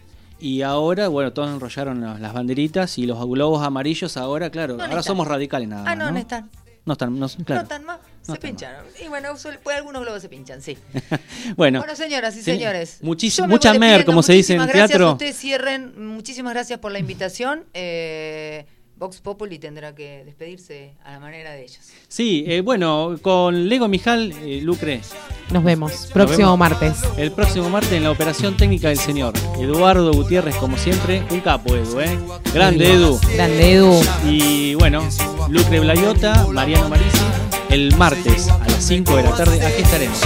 y 0.41 0.61
ahora, 0.63 1.07
bueno, 1.07 1.31
todos 1.33 1.49
enrollaron 1.49 2.01
las, 2.01 2.33
banderitas 2.33 2.97
y 2.97 3.05
los 3.05 3.23
globos 3.27 3.63
amarillos 3.63 4.17
ahora, 4.17 4.49
claro, 4.49 4.75
No 4.77 4.83
ahora 4.83 5.03
somos 5.03 5.27
radicales 5.27 5.69
nada 5.69 5.83
más, 5.83 5.91
Ah, 5.93 5.95
no, 5.95 6.11
no, 6.11 6.17
están. 6.17 6.49
No 6.83 6.93
están, 6.93 7.19
no, 7.19 7.27
claro. 7.45 7.61
No 7.61 7.61
están 7.61 7.83
más. 7.85 7.99
No 7.99 8.25
se 8.25 8.33
están 8.33 8.49
pincharon. 8.49 8.85
Y 9.03 9.07
bueno, 9.07 9.37
suele- 9.37 9.59
pues, 9.63 9.77
algunos 9.77 10.01
globos 10.01 10.21
se 10.21 10.29
pinchan, 10.29 10.61
sí. 10.61 10.77
Bueno, 11.55 11.79
Bueno, 11.79 11.95
señoras 11.95 12.35
y 12.35 12.41
señores. 12.41 12.99
me 13.01 13.47
mucha 13.47 13.73
mer, 13.75 14.03
como 14.03 14.23
se 14.23 14.33
dice 14.33 14.53
en 14.53 14.59
Muchísimas 14.59 14.67
gracias. 14.67 14.89
teatro. 14.89 15.11
Ustedes 15.13 15.37
cierren. 15.37 16.07
Muchísimas 16.07 16.53
gracias 16.53 16.79
por 16.79 16.91
la 16.91 16.99
invitación. 16.99 17.65
Eh, 17.73 18.65
Vox 19.01 19.19
Populi 19.19 19.57
tendrá 19.57 19.95
que 19.95 20.23
despedirse 20.23 20.93
a 21.03 21.13
la 21.13 21.19
manera 21.19 21.53
de 21.53 21.63
ellos. 21.63 21.79
Sí, 22.07 22.43
eh, 22.45 22.61
bueno, 22.61 23.17
con 23.23 23.67
Lego 23.67 23.87
Mijal, 23.87 24.31
eh, 24.43 24.61
Lucre. 24.61 25.01
Nos 25.49 25.63
vemos. 25.63 25.91
Nos 25.91 26.05
Próximo 26.11 26.55
vemos 26.55 26.59
martes. 26.59 27.01
El 27.17 27.31
próximo 27.31 27.67
martes 27.71 27.93
en 27.93 28.03
la 28.03 28.11
operación 28.11 28.55
técnica 28.55 28.89
del 28.89 28.99
señor. 28.99 29.33
Eduardo 29.57 30.13
Gutiérrez, 30.13 30.55
como 30.57 30.77
siempre, 30.77 31.23
un 31.31 31.39
capo, 31.39 31.75
Edu, 31.75 31.99
¿eh? 31.99 32.15
Grande, 32.53 32.93
Edu. 32.93 33.19
Grande 33.33 33.73
Edu. 33.73 34.01
Y 34.23 34.75
bueno, 34.75 35.01
Lucre 35.49 35.79
Blayota, 35.79 36.45
Mariano 36.53 36.87
Marisi. 36.87 37.25
el 37.71 37.95
martes 37.97 38.49
a 38.49 38.67
las 38.67 38.83
5 38.83 39.15
de 39.15 39.23
la 39.23 39.35
tarde, 39.35 39.65
aquí 39.65 39.81
estaremos. 39.81 40.21